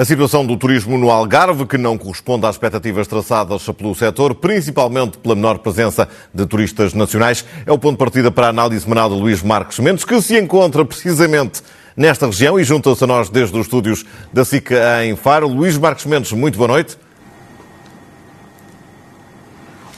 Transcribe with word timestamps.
A 0.00 0.04
situação 0.06 0.46
do 0.46 0.56
turismo 0.56 0.96
no 0.96 1.10
Algarve, 1.10 1.66
que 1.66 1.76
não 1.76 1.98
corresponde 1.98 2.46
às 2.46 2.54
expectativas 2.54 3.06
traçadas 3.06 3.62
pelo 3.76 3.94
setor, 3.94 4.34
principalmente 4.34 5.18
pela 5.18 5.34
menor 5.34 5.58
presença 5.58 6.08
de 6.32 6.46
turistas 6.46 6.94
nacionais, 6.94 7.44
é 7.66 7.70
o 7.70 7.78
ponto 7.78 7.92
de 7.92 7.98
partida 7.98 8.30
para 8.30 8.46
a 8.46 8.48
análise 8.48 8.84
semanal 8.84 9.10
de 9.10 9.16
Luís 9.16 9.42
Marques 9.42 9.78
Mendes, 9.78 10.06
que 10.06 10.22
se 10.22 10.38
encontra 10.38 10.86
precisamente 10.86 11.60
nesta 11.94 12.24
região 12.24 12.58
e 12.58 12.64
junta-se 12.64 13.04
a 13.04 13.06
nós 13.06 13.28
desde 13.28 13.54
os 13.58 13.66
estúdios 13.66 14.06
da 14.32 14.42
SICA 14.42 15.04
em 15.04 15.14
Faro. 15.16 15.46
Luís 15.46 15.76
Marques 15.76 16.06
Mendes, 16.06 16.32
muito 16.32 16.56
boa 16.56 16.68
noite. 16.68 16.96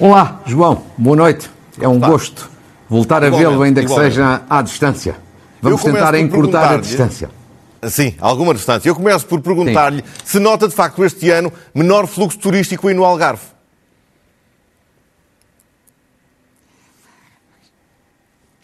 Olá, 0.05 0.41
João, 0.45 0.83
boa 0.99 1.15
noite. 1.15 1.49
É 1.81 1.87
um 1.87 2.01
gosto 2.01 2.51
voltar 2.89 3.23
a 3.23 3.31
vê-lo, 3.31 3.63
ainda 3.63 3.81
que 3.81 3.87
igualmente. 3.87 4.15
seja 4.15 4.43
à 4.51 4.61
distância. 4.61 5.15
Vamos 5.63 5.81
tentar 5.81 6.17
encurtar 6.17 6.73
a 6.73 6.77
distância. 6.79 7.31
Sim, 7.89 8.13
alguma 8.21 8.53
distância. 8.53 8.89
Eu 8.89 8.97
começo 8.97 9.25
por 9.25 9.41
perguntar-lhe 9.41 10.03
se 10.25 10.41
nota 10.41 10.67
de 10.67 10.75
facto 10.75 11.05
este 11.05 11.31
ano 11.31 11.53
menor 11.73 12.09
fluxo 12.09 12.37
turístico 12.37 12.89
aí 12.89 12.95
no 12.95 13.05
Algarve. 13.05 13.45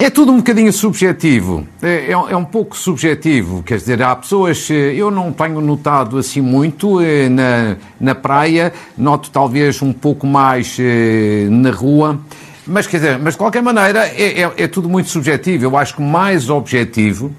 É 0.01 0.11
tudo 0.11 0.31
um 0.31 0.37
bocadinho 0.37 0.73
subjetivo. 0.73 1.67
É, 1.83 1.89
é, 1.89 2.13
é, 2.13 2.37
um 2.37 2.45
pouco 2.45 2.77
subjetivo. 2.77 3.65
Quer 3.65 3.79
dizer, 3.79 4.01
há 4.01 4.15
pessoas. 4.15 4.71
Eh, 4.71 4.95
eu 4.95 5.11
não 5.11 5.33
tenho 5.33 5.61
notado 5.61 6.19
assim 6.19 6.41
muito 6.41 7.01
eh, 7.01 7.29
na, 7.29 7.77
na 8.01 8.15
praia, 8.15 8.73
noto 8.97 9.29
talvez 9.29 9.83
um 9.83 9.93
pouco 9.93 10.25
mais 10.25 10.77
eh, 10.79 11.49
na 11.51 11.73
rua. 11.73 12.17
Mas, 12.65 12.87
quer 12.87 12.99
dizer, 12.99 13.19
mas 13.19 13.35
de 13.35 13.39
qualquer 13.39 13.61
maneira, 13.61 14.07
é, 14.07 14.43
é, 14.43 14.53
é 14.57 14.69
tudo 14.69 14.89
muito 14.89 15.11
subjetivo. 15.11 15.65
Eu 15.65 15.77
acho 15.77 15.97
que 15.97 16.03
mais 16.03 16.49
objetivo 16.49 17.33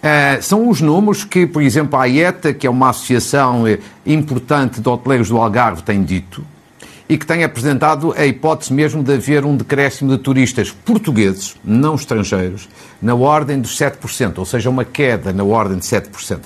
Uh, 0.00 0.42
são 0.42 0.66
os 0.70 0.80
números 0.80 1.24
que, 1.24 1.46
por 1.46 1.60
exemplo, 1.60 2.00
a 2.00 2.06
IETA, 2.06 2.54
que 2.54 2.66
é 2.66 2.70
uma 2.70 2.88
associação 2.88 3.64
importante 4.06 4.80
de 4.80 4.88
hoteleiros 4.88 5.28
do 5.28 5.36
Algarve, 5.36 5.82
tem 5.82 6.02
dito 6.02 6.42
e 7.10 7.18
que 7.18 7.26
tem 7.26 7.42
apresentado 7.42 8.14
a 8.16 8.24
hipótese 8.24 8.72
mesmo 8.72 9.02
de 9.02 9.12
haver 9.12 9.44
um 9.44 9.56
decréscimo 9.56 10.12
de 10.12 10.18
turistas 10.18 10.70
portugueses, 10.70 11.56
não 11.64 11.96
estrangeiros, 11.96 12.68
na 13.02 13.16
ordem 13.16 13.60
dos 13.60 13.76
7%, 13.76 14.38
ou 14.38 14.44
seja, 14.44 14.70
uma 14.70 14.84
queda 14.84 15.32
na 15.32 15.42
ordem 15.42 15.76
de 15.76 15.84
7%. 15.84 16.38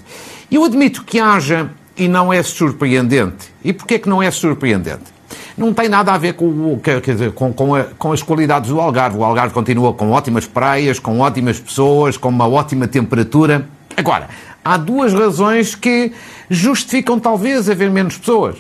Eu 0.50 0.64
admito 0.64 1.04
que 1.04 1.20
haja, 1.20 1.70
e 1.94 2.08
não 2.08 2.32
é 2.32 2.42
surpreendente. 2.42 3.52
E 3.62 3.74
porquê 3.74 3.98
que 3.98 4.08
não 4.08 4.22
é 4.22 4.30
surpreendente? 4.30 5.12
não 5.56 5.72
tem 5.72 5.88
nada 5.88 6.12
a 6.12 6.18
ver 6.18 6.32
com, 6.32 6.80
dizer, 7.04 7.32
com, 7.32 7.52
com, 7.52 7.74
a, 7.74 7.84
com, 7.84 8.12
as 8.12 8.22
qualidades 8.22 8.70
do 8.70 8.80
Algarve. 8.80 9.18
O 9.18 9.24
Algarve 9.24 9.52
continua 9.52 9.92
com 9.92 10.10
ótimas 10.10 10.46
praias, 10.46 10.98
com 10.98 11.20
ótimas 11.20 11.60
pessoas, 11.60 12.16
com 12.16 12.30
uma 12.30 12.48
ótima 12.48 12.88
temperatura. 12.88 13.68
Agora, 13.96 14.28
há 14.64 14.76
duas 14.76 15.12
razões 15.12 15.74
que 15.74 16.10
justificam 16.48 17.20
talvez 17.20 17.68
haver 17.68 17.90
menos 17.90 18.16
pessoas, 18.16 18.56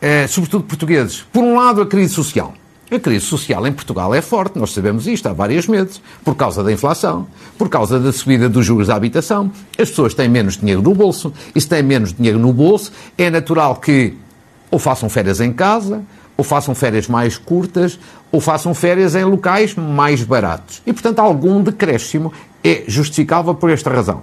eh, 0.00 0.26
sobretudo 0.26 0.64
portugueses. 0.64 1.24
Por 1.32 1.42
um 1.42 1.56
lado, 1.56 1.80
a 1.80 1.86
crise 1.86 2.14
social. 2.14 2.54
A 2.88 3.00
crise 3.00 3.26
social 3.26 3.66
em 3.66 3.72
Portugal 3.72 4.14
é 4.14 4.22
forte, 4.22 4.58
nós 4.58 4.72
sabemos 4.72 5.08
isto 5.08 5.26
há 5.26 5.32
vários 5.32 5.66
meses, 5.66 6.00
por 6.24 6.36
causa 6.36 6.62
da 6.62 6.70
inflação, 6.70 7.26
por 7.58 7.68
causa 7.68 7.98
da 7.98 8.12
subida 8.12 8.48
dos 8.48 8.64
juros 8.64 8.86
da 8.86 8.94
habitação. 8.94 9.50
As 9.76 9.88
pessoas 9.90 10.14
têm 10.14 10.28
menos 10.28 10.56
dinheiro 10.56 10.80
no 10.80 10.94
bolso, 10.94 11.32
e 11.52 11.60
se 11.60 11.68
têm 11.68 11.82
menos 11.82 12.12
dinheiro 12.12 12.38
no 12.38 12.52
bolso, 12.52 12.92
é 13.18 13.28
natural 13.28 13.76
que 13.76 14.14
ou 14.70 14.78
façam 14.78 15.08
férias 15.08 15.40
em 15.40 15.52
casa, 15.52 16.02
ou 16.36 16.44
façam 16.44 16.74
férias 16.76 17.08
mais 17.08 17.36
curtas, 17.36 17.98
ou 18.30 18.40
façam 18.40 18.72
férias 18.74 19.16
em 19.16 19.24
locais 19.24 19.74
mais 19.74 20.22
baratos. 20.22 20.80
E, 20.86 20.92
portanto, 20.92 21.18
algum 21.18 21.62
decréscimo 21.62 22.32
é 22.62 22.84
justificável 22.86 23.54
por 23.54 23.70
esta 23.70 23.90
razão. 23.90 24.22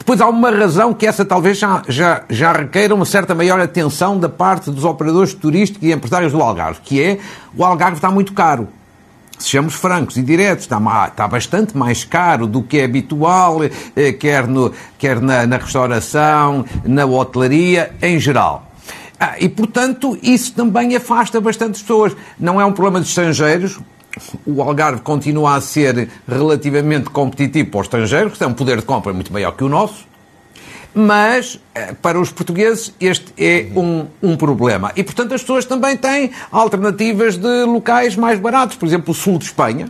Depois 0.00 0.18
há 0.20 0.28
uma 0.28 0.50
razão 0.50 0.94
que 0.94 1.06
essa 1.06 1.26
talvez 1.26 1.58
já, 1.58 1.82
já, 1.86 2.24
já 2.28 2.52
requeira 2.52 2.94
uma 2.94 3.04
certa 3.04 3.34
maior 3.34 3.60
atenção 3.60 4.18
da 4.18 4.30
parte 4.30 4.70
dos 4.70 4.82
operadores 4.82 5.34
turísticos 5.34 5.86
e 5.86 5.92
empresários 5.92 6.32
do 6.32 6.42
Algarve, 6.42 6.80
que 6.82 7.00
é 7.00 7.18
o 7.54 7.62
Algarve 7.62 7.96
está 7.96 8.10
muito 8.10 8.32
caro. 8.32 8.66
Sejamos 9.38 9.74
francos 9.74 10.16
e 10.16 10.22
diretos, 10.22 10.64
está, 10.64 10.78
está 11.06 11.28
bastante 11.28 11.76
mais 11.76 12.02
caro 12.02 12.46
do 12.46 12.62
que 12.62 12.78
é 12.78 12.84
habitual, 12.84 13.60
eh, 13.62 14.12
quer, 14.12 14.46
no, 14.46 14.72
quer 14.98 15.20
na, 15.20 15.46
na 15.46 15.58
restauração, 15.58 16.64
na 16.84 17.04
hotelaria, 17.04 17.92
em 18.02 18.18
geral. 18.18 18.70
Ah, 19.18 19.36
e, 19.38 19.50
portanto, 19.50 20.18
isso 20.22 20.54
também 20.54 20.96
afasta 20.96 21.40
bastante 21.42 21.78
pessoas. 21.78 22.16
Não 22.38 22.58
é 22.58 22.64
um 22.64 22.72
problema 22.72 23.02
de 23.02 23.06
estrangeiros. 23.06 23.78
O 24.46 24.62
Algarve 24.62 25.02
continua 25.02 25.56
a 25.56 25.60
ser 25.60 26.08
relativamente 26.28 27.10
competitivo 27.10 27.70
para 27.70 27.80
os 27.80 27.86
estrangeiros, 27.86 28.32
que 28.32 28.38
tem 28.38 28.48
um 28.48 28.54
poder 28.54 28.78
de 28.78 28.84
compra 28.84 29.12
muito 29.12 29.32
maior 29.32 29.52
que 29.52 29.64
o 29.64 29.68
nosso. 29.68 30.08
Mas, 30.92 31.60
eh, 31.74 31.94
para 32.02 32.20
os 32.20 32.32
portugueses, 32.32 32.92
este 33.00 33.32
é 33.38 33.68
um, 33.76 34.06
um 34.20 34.36
problema. 34.36 34.92
E, 34.96 35.04
portanto, 35.04 35.34
as 35.34 35.40
pessoas 35.40 35.64
também 35.64 35.96
têm 35.96 36.32
alternativas 36.50 37.36
de 37.36 37.64
locais 37.64 38.16
mais 38.16 38.40
baratos. 38.40 38.76
Por 38.76 38.86
exemplo, 38.86 39.12
o 39.12 39.14
sul 39.14 39.38
de 39.38 39.44
Espanha, 39.44 39.88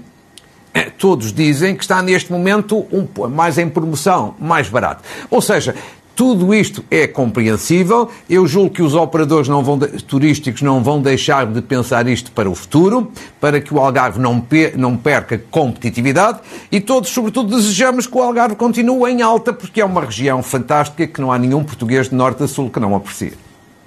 eh, 0.74 0.90
todos 0.90 1.32
dizem 1.32 1.74
que 1.74 1.82
está 1.82 2.02
neste 2.02 2.30
momento 2.30 2.86
um, 2.92 3.28
mais 3.28 3.56
em 3.56 3.68
promoção, 3.68 4.34
mais 4.38 4.68
barato. 4.68 5.02
Ou 5.30 5.40
seja, 5.40 5.74
tudo 6.20 6.54
isto 6.54 6.84
é 6.90 7.06
compreensível. 7.06 8.10
Eu 8.28 8.46
julgo 8.46 8.68
que 8.68 8.82
os 8.82 8.94
operadores 8.94 9.48
não 9.48 9.64
vão 9.64 9.78
turísticos 9.78 10.60
não 10.60 10.82
vão 10.82 11.00
deixar 11.00 11.46
de 11.46 11.62
pensar 11.62 12.06
isto 12.06 12.30
para 12.32 12.46
o 12.46 12.54
futuro, 12.54 13.10
para 13.40 13.58
que 13.58 13.72
o 13.72 13.78
Algarve 13.78 14.20
não, 14.20 14.46
não 14.76 14.98
perca 14.98 15.42
competitividade 15.50 16.40
e 16.70 16.78
todos, 16.78 17.08
sobretudo, 17.08 17.56
desejamos 17.56 18.06
que 18.06 18.18
o 18.18 18.20
Algarve 18.20 18.54
continue 18.54 19.10
em 19.10 19.22
alta, 19.22 19.50
porque 19.50 19.80
é 19.80 19.84
uma 19.84 20.02
região 20.04 20.42
fantástica 20.42 21.06
que 21.06 21.22
não 21.22 21.32
há 21.32 21.38
nenhum 21.38 21.64
português 21.64 22.10
de 22.10 22.14
norte 22.14 22.42
a 22.42 22.46
sul 22.46 22.68
que 22.68 22.78
não 22.78 22.94
aprecie. 22.94 23.32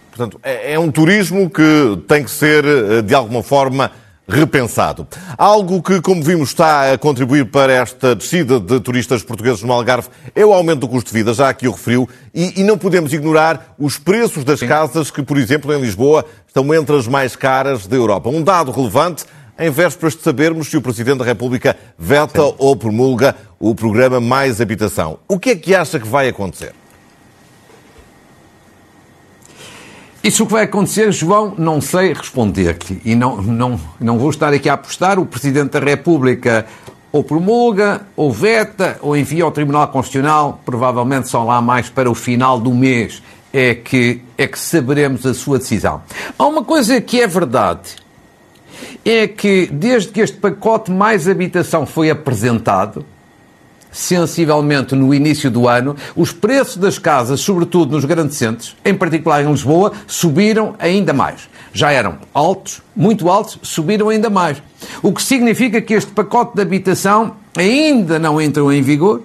Portanto, 0.10 0.40
é, 0.42 0.74
é 0.74 0.80
um 0.80 0.90
turismo 0.90 1.52
que 1.52 2.02
tem 2.08 2.24
que 2.24 2.32
ser, 2.32 2.66
eh, 2.66 3.02
de 3.04 3.14
alguma 3.14 3.44
forma, 3.44 3.92
repensado. 4.28 5.08
Algo 5.38 5.82
que, 5.82 6.02
como 6.02 6.24
vimos, 6.24 6.50
está 6.50 6.94
a 6.94 6.98
contribuir 6.98 7.46
para 7.46 7.74
esta 7.74 8.16
descida 8.16 8.60
de 8.60 8.80
turistas 8.80 9.24
portugueses 9.24 9.62
no 9.64 9.74
Algarve 9.74 10.08
é 10.34 10.46
o 10.46 10.54
aumento 10.54 10.82
do 10.82 10.88
custo 10.88 11.12
de 11.12 11.18
vida, 11.18 11.34
já 11.34 11.50
aqui 11.50 11.68
o 11.68 11.72
referiu, 11.72 12.08
e, 12.34 12.62
e 12.62 12.64
não 12.64 12.78
podemos 12.78 13.14
ignorar 13.14 13.76
os 13.78 13.98
preços 13.98 14.44
das 14.44 14.60
Sim. 14.60 14.68
casas 14.68 15.12
que, 15.12 15.22
por 15.22 15.38
exemplo, 15.38 15.74
em 15.74 15.82
Lisboa, 15.82 16.26
estão 16.48 16.74
entre 16.74 16.96
as 16.96 17.08
mais 17.08 17.36
caras 17.36 17.86
da 17.86 17.96
Europa. 17.96 18.30
Um 18.30 18.42
dado 18.42 18.72
relevante 18.72 19.26
em 19.60 19.70
vésperas 19.70 20.16
de 20.16 20.24
sabermos 20.24 20.68
se 20.68 20.78
o 20.78 20.82
Presidente 20.82 21.20
da 21.20 21.26
República 21.26 21.78
veta 21.98 22.42
Sim. 22.42 22.56
ou 22.58 22.76
promulga 22.76 23.36
o 23.60 23.76
programa 23.76 24.20
Mais 24.20 24.60
Habitação. 24.60 25.20
O 25.28 25.38
que 25.38 25.52
é 25.52 25.56
que 25.56 25.76
acha 25.76 26.00
que 26.00 26.08
vai 26.08 26.28
acontecer? 26.28 26.74
Isso 30.24 30.46
que 30.46 30.54
vai 30.54 30.64
acontecer, 30.64 31.12
João, 31.12 31.54
não 31.58 31.82
sei 31.82 32.14
responder-lhe. 32.14 33.02
E 33.04 33.14
não, 33.14 33.42
não, 33.42 33.78
não 34.00 34.18
vou 34.18 34.30
estar 34.30 34.54
aqui 34.54 34.70
a 34.70 34.74
apostar. 34.74 35.20
O 35.20 35.26
Presidente 35.26 35.72
da 35.72 35.80
República 35.80 36.66
ou 37.12 37.24
promulga, 37.24 38.04
ou 38.16 38.32
veta, 38.32 38.98
ou 39.02 39.18
envia 39.18 39.44
ao 39.44 39.52
Tribunal 39.52 39.90
Constitucional. 39.90 40.62
Provavelmente 40.64 41.28
só 41.28 41.44
lá 41.44 41.62
mais 41.62 41.90
para 41.90 42.10
o 42.10 42.16
final 42.16 42.58
do 42.58 42.74
mês 42.74 43.22
é 43.52 43.76
que, 43.76 44.22
é 44.38 44.48
que 44.48 44.58
saberemos 44.58 45.26
a 45.26 45.34
sua 45.34 45.60
decisão. 45.60 46.02
Há 46.40 46.48
uma 46.48 46.64
coisa 46.64 47.02
que 47.02 47.22
é 47.22 47.28
verdade. 47.28 47.98
É 49.04 49.28
que 49.28 49.68
desde 49.68 50.10
que 50.10 50.22
este 50.22 50.38
pacote 50.38 50.90
mais 50.90 51.28
habitação 51.28 51.86
foi 51.86 52.10
apresentado, 52.10 53.06
sensivelmente 53.94 54.96
no 54.96 55.14
início 55.14 55.50
do 55.50 55.70
ano, 55.70 55.96
os 56.16 56.34
preços 56.34 56.76
das 56.76 56.98
casas, 57.00 57.40
sobretudo 57.40 57.92
nos 57.92 58.04
grandes 58.04 58.36
centros, 58.36 58.76
em 58.84 58.94
particular 58.94 59.42
em 59.44 59.50
Lisboa, 59.50 59.94
subiram 60.08 60.76
ainda 60.80 61.14
mais. 61.14 61.48
Já 61.72 61.92
eram 61.92 62.18
altos, 62.34 62.82
muito 62.96 63.30
altos, 63.30 63.60
subiram 63.62 64.10
ainda 64.10 64.30
mais. 64.30 64.62
O 65.02 65.14
que 65.14 65.22
significa 65.22 65.80
que 65.82 65.94
este 65.94 66.12
pacote 66.12 66.56
de 66.56 66.62
habitação 66.62 67.36
ainda 67.56 68.20
não 68.20 68.42
entrou 68.42 68.74
em 68.74 68.82
vigor 68.82 69.22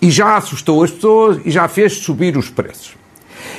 e 0.00 0.10
já 0.10 0.36
assustou 0.36 0.84
as 0.84 0.90
pessoas 0.90 1.40
e 1.44 1.50
já 1.50 1.66
fez 1.66 1.98
subir 1.98 2.36
os 2.36 2.48
preços. 2.48 2.96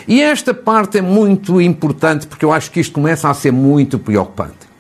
E 0.08 0.22
esta 0.22 0.54
parte 0.54 0.98
é 0.98 1.02
muito 1.02 1.62
importante 1.62 2.26
porque 2.28 2.46
eu 2.46 2.52
acho 2.52 2.72
que 2.72 2.80
isto 2.80 2.94
começa 2.94 3.30
a 3.30 3.34
ser 3.34 3.52
muito 3.52 4.00
preocupante. 4.00 4.71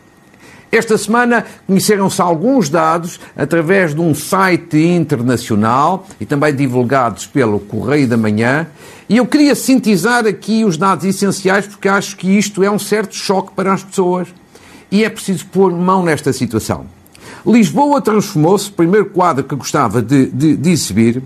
Esta 0.71 0.97
semana 0.97 1.45
conheceram-se 1.67 2.21
alguns 2.21 2.69
dados 2.69 3.19
através 3.35 3.93
de 3.93 3.99
um 3.99 4.15
site 4.15 4.77
internacional 4.77 6.07
e 6.19 6.25
também 6.25 6.55
divulgados 6.55 7.27
pelo 7.27 7.59
Correio 7.59 8.07
da 8.07 8.15
Manhã. 8.15 8.67
E 9.09 9.17
eu 9.17 9.25
queria 9.25 9.53
sintetizar 9.53 10.25
aqui 10.25 10.63
os 10.63 10.77
dados 10.77 11.03
essenciais 11.03 11.67
porque 11.67 11.89
acho 11.89 12.15
que 12.15 12.29
isto 12.37 12.63
é 12.63 12.71
um 12.71 12.79
certo 12.79 13.13
choque 13.13 13.51
para 13.53 13.73
as 13.73 13.83
pessoas 13.83 14.29
e 14.89 15.03
é 15.03 15.09
preciso 15.09 15.45
pôr 15.47 15.73
mão 15.73 16.03
nesta 16.03 16.31
situação. 16.31 16.85
Lisboa 17.45 17.99
transformou-se, 17.99 18.71
primeiro 18.71 19.07
quadro 19.07 19.43
que 19.43 19.55
gostava 19.55 20.01
de, 20.01 20.27
de, 20.27 20.55
de 20.55 20.69
exibir, 20.69 21.21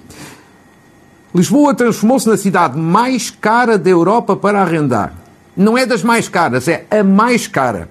Lisboa 1.35 1.75
transformou-se 1.75 2.27
na 2.27 2.37
cidade 2.37 2.79
mais 2.79 3.29
cara 3.29 3.77
da 3.77 3.89
Europa 3.89 4.35
para 4.35 4.61
arrendar. 4.61 5.13
não 5.55 5.77
é 5.77 5.85
das 5.85 6.01
mais 6.01 6.29
caras, 6.29 6.67
é 6.67 6.85
a 6.89 7.03
mais 7.03 7.45
cara. 7.45 7.89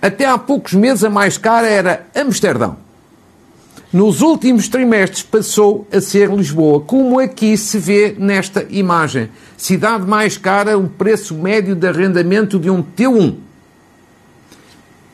Até 0.00 0.26
há 0.26 0.36
poucos 0.38 0.74
meses 0.74 1.04
a 1.04 1.10
mais 1.10 1.36
cara 1.38 1.68
era 1.68 2.06
Amsterdão. 2.14 2.76
Nos 3.92 4.22
últimos 4.22 4.68
trimestres 4.68 5.22
passou 5.22 5.86
a 5.92 6.00
ser 6.00 6.30
Lisboa, 6.30 6.80
como 6.80 7.20
aqui 7.20 7.58
se 7.58 7.78
vê 7.78 8.16
nesta 8.18 8.66
imagem. 8.70 9.28
Cidade 9.54 10.06
mais 10.06 10.38
cara, 10.38 10.78
o 10.78 10.88
preço 10.88 11.34
médio 11.34 11.74
de 11.74 11.86
arrendamento 11.86 12.58
de 12.58 12.70
um 12.70 12.82
T1. 12.82 13.36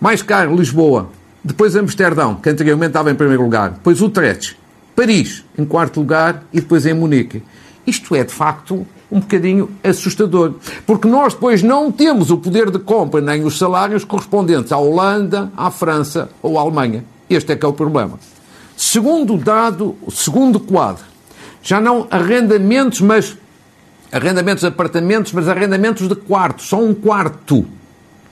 Mais 0.01 0.23
caro, 0.23 0.55
Lisboa. 0.55 1.11
Depois 1.43 1.75
Amsterdão, 1.75 2.37
que 2.37 2.49
anteriormente 2.49 2.91
estava 2.91 3.11
em 3.11 3.17
primeiro 3.17 3.43
lugar. 3.43 3.71
Depois 3.71 4.01
Utrecht. 4.01 4.57
Paris, 4.95 5.45
em 5.59 5.65
quarto 5.65 5.99
lugar. 5.99 6.45
E 6.53 6.61
depois 6.61 6.87
em 6.87 6.95
Munique. 6.95 7.43
Isto 7.85 8.15
é, 8.15 8.23
de 8.23 8.33
facto, 8.33 8.87
um 9.11 9.21
bocadinho 9.21 9.71
assustador. 9.83 10.55
Porque 10.87 11.09
nós 11.09 11.35
depois 11.35 11.63
não 11.63 11.91
temos 11.91 12.31
o 12.31 12.39
poder 12.39 12.71
de 12.71 12.79
compra 12.79 13.21
nem 13.21 13.45
os 13.45 13.59
salários 13.59 14.05
correspondentes 14.05 14.73
à 14.73 14.79
Holanda, 14.79 15.51
à 15.57 15.71
França 15.71 16.31
ou 16.43 16.59
à 16.59 16.63
Alemanha. 16.63 17.05
Este 17.29 17.53
é 17.53 17.57
que 17.57 17.65
é 17.65 17.69
o 17.69 17.73
problema. 17.73 18.19
Segundo 18.77 19.37
dado, 19.37 19.97
segundo 20.11 20.61
quadro, 20.61 21.05
já 21.63 21.81
não 21.81 22.07
arrendamentos, 22.11 23.01
mas 23.01 23.37
arrendamentos 24.13 24.61
de 24.61 24.69
apartamentos, 24.69 25.33
mas 25.33 25.49
arrendamentos 25.49 26.09
de 26.09 26.15
quartos, 26.15 26.69
só 26.69 26.81
um 26.81 26.95
quarto. 26.95 27.67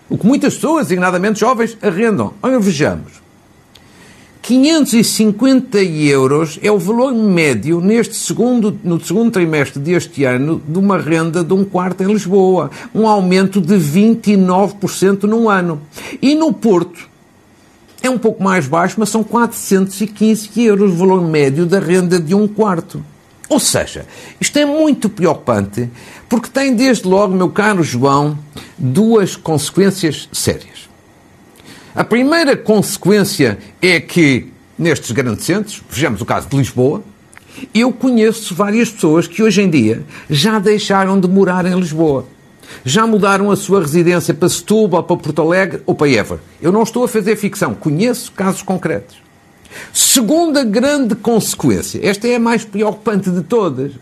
O 0.08 0.16
que 0.16 0.26
muitas 0.26 0.54
pessoas, 0.54 0.86
designadamente 0.86 1.40
jovens, 1.40 1.76
arrendam. 1.82 2.32
Olha, 2.42 2.60
vejamos. 2.60 3.25
550 4.46 5.82
euros 5.82 6.56
é 6.62 6.70
o 6.70 6.78
valor 6.78 7.12
médio 7.12 7.80
neste 7.80 8.14
segundo, 8.14 8.78
no 8.84 9.04
segundo 9.04 9.32
trimestre 9.32 9.80
deste 9.80 10.22
ano 10.22 10.62
de 10.68 10.78
uma 10.78 10.96
renda 10.98 11.42
de 11.42 11.52
um 11.52 11.64
quarto 11.64 12.04
em 12.04 12.06
Lisboa. 12.06 12.70
Um 12.94 13.08
aumento 13.08 13.60
de 13.60 13.74
29% 13.74 15.24
num 15.24 15.50
ano. 15.50 15.82
E 16.22 16.36
no 16.36 16.52
Porto 16.52 17.08
é 18.00 18.08
um 18.08 18.16
pouco 18.16 18.40
mais 18.40 18.68
baixo, 18.68 18.94
mas 18.98 19.08
são 19.08 19.24
415 19.24 20.48
euros 20.62 20.92
o 20.92 20.96
valor 20.96 21.22
médio 21.22 21.66
da 21.66 21.80
renda 21.80 22.20
de 22.20 22.32
um 22.32 22.46
quarto. 22.46 23.04
Ou 23.48 23.58
seja, 23.58 24.06
isto 24.40 24.56
é 24.60 24.64
muito 24.64 25.08
preocupante 25.08 25.90
porque 26.28 26.48
tem 26.48 26.72
desde 26.72 27.08
logo, 27.08 27.34
meu 27.34 27.48
caro 27.48 27.82
João, 27.82 28.38
duas 28.78 29.34
consequências 29.34 30.28
sérias. 30.32 30.85
A 31.96 32.04
primeira 32.04 32.54
consequência 32.54 33.58
é 33.80 33.98
que, 33.98 34.52
nestes 34.78 35.12
grandes 35.12 35.46
centros, 35.46 35.82
vejamos 35.88 36.20
o 36.20 36.26
caso 36.26 36.46
de 36.46 36.54
Lisboa, 36.54 37.02
eu 37.74 37.90
conheço 37.90 38.54
várias 38.54 38.90
pessoas 38.90 39.26
que 39.26 39.42
hoje 39.42 39.62
em 39.62 39.70
dia 39.70 40.04
já 40.28 40.58
deixaram 40.58 41.18
de 41.18 41.26
morar 41.26 41.64
em 41.64 41.74
Lisboa. 41.74 42.26
Já 42.84 43.06
mudaram 43.06 43.50
a 43.50 43.56
sua 43.56 43.80
residência 43.80 44.34
para 44.34 44.46
Setúbal, 44.46 45.04
para 45.04 45.16
Porto 45.16 45.40
Alegre 45.40 45.82
ou 45.86 45.94
para 45.94 46.10
Évora. 46.10 46.42
Eu 46.60 46.70
não 46.70 46.82
estou 46.82 47.02
a 47.02 47.08
fazer 47.08 47.34
ficção, 47.34 47.74
conheço 47.74 48.30
casos 48.32 48.60
concretos. 48.60 49.16
Segunda 49.90 50.62
grande 50.64 51.14
consequência, 51.14 51.98
esta 52.06 52.28
é 52.28 52.36
a 52.36 52.40
mais 52.40 52.62
preocupante 52.62 53.30
de 53.30 53.40
todas, 53.40 53.92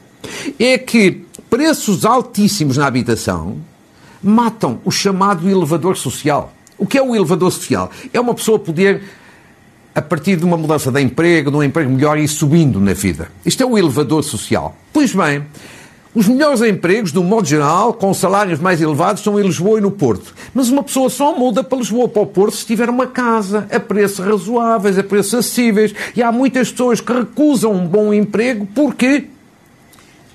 é 0.58 0.76
que 0.76 1.24
preços 1.48 2.04
altíssimos 2.04 2.76
na 2.76 2.88
habitação 2.88 3.58
matam 4.20 4.80
o 4.84 4.90
chamado 4.90 5.48
elevador 5.48 5.96
social. 5.96 6.53
O 6.76 6.86
que 6.86 6.98
é 6.98 7.02
o 7.02 7.14
elevador 7.14 7.52
social? 7.52 7.90
É 8.12 8.20
uma 8.20 8.34
pessoa 8.34 8.58
poder, 8.58 9.02
a 9.94 10.02
partir 10.02 10.36
de 10.36 10.44
uma 10.44 10.56
mudança 10.56 10.90
de 10.90 11.00
emprego, 11.00 11.50
de 11.50 11.56
um 11.56 11.62
emprego 11.62 11.90
melhor, 11.90 12.18
ir 12.18 12.28
subindo 12.28 12.80
na 12.80 12.92
vida. 12.92 13.28
Isto 13.44 13.62
é 13.62 13.66
o 13.66 13.78
elevador 13.78 14.22
social. 14.22 14.76
Pois 14.92 15.14
bem, 15.14 15.44
os 16.14 16.28
melhores 16.28 16.62
empregos, 16.62 17.10
do 17.10 17.24
modo 17.24 17.44
geral, 17.44 17.92
com 17.92 18.14
salários 18.14 18.60
mais 18.60 18.80
elevados, 18.80 19.20
são 19.20 19.38
em 19.38 19.42
Lisboa 19.42 19.78
e 19.78 19.80
no 19.80 19.90
Porto. 19.90 20.32
Mas 20.54 20.68
uma 20.68 20.82
pessoa 20.82 21.10
só 21.10 21.36
muda 21.36 21.64
para 21.64 21.78
Lisboa, 21.78 22.08
para 22.08 22.22
o 22.22 22.26
Porto, 22.26 22.54
se 22.54 22.64
tiver 22.64 22.88
uma 22.88 23.08
casa, 23.08 23.66
a 23.68 23.80
preços 23.80 24.24
razoáveis, 24.24 24.96
a 24.96 25.02
preços 25.02 25.34
acessíveis. 25.34 25.92
E 26.14 26.22
há 26.22 26.30
muitas 26.30 26.70
pessoas 26.70 27.00
que 27.00 27.12
recusam 27.12 27.72
um 27.72 27.84
bom 27.84 28.14
emprego 28.14 28.64
porque 28.72 29.24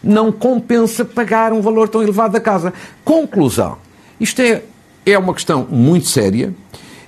não 0.03 0.33
compensa 0.33 1.05
pagar 1.05 1.53
um 1.53 1.61
valor 1.61 1.87
tão 1.87 2.03
elevado 2.03 2.33
da 2.33 2.41
casa. 2.41 2.73
Conclusão. 3.05 3.77
Isto 4.19 4.41
é 4.41 4.63
é 5.05 5.17
uma 5.17 5.33
questão 5.33 5.67
muito 5.69 6.07
séria 6.07 6.53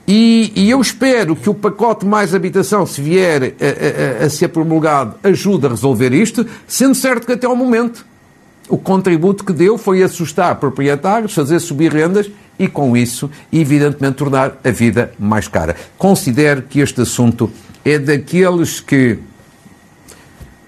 e, 0.07 0.51
e, 0.55 0.69
eu 0.69 0.81
espero 0.81 1.35
que 1.35 1.49
o 1.49 1.53
pacote 1.53 2.05
mais 2.05 2.33
habitação, 2.33 2.85
se 2.85 3.01
vier 3.01 3.43
a, 3.43 4.23
a, 4.23 4.25
a 4.25 4.29
ser 4.29 4.49
promulgado, 4.49 5.15
ajude 5.23 5.67
a 5.67 5.69
resolver 5.69 6.11
isto, 6.11 6.45
sendo 6.67 6.95
certo 6.95 7.25
que 7.25 7.33
até 7.33 7.45
ao 7.45 7.55
momento 7.55 8.05
o 8.67 8.77
contributo 8.77 9.45
que 9.45 9.53
deu 9.53 9.77
foi 9.77 10.01
assustar 10.01 10.55
proprietários, 10.55 11.33
fazer 11.33 11.59
subir 11.59 11.93
rendas 11.93 12.29
e, 12.57 12.67
com 12.67 12.97
isso, 12.97 13.29
evidentemente, 13.53 14.15
tornar 14.15 14.59
a 14.63 14.71
vida 14.71 15.13
mais 15.19 15.47
cara. 15.47 15.75
Considero 15.97 16.63
que 16.63 16.79
este 16.79 17.01
assunto 17.01 17.49
é 17.85 17.97
daqueles 17.97 18.79
que 18.79 19.17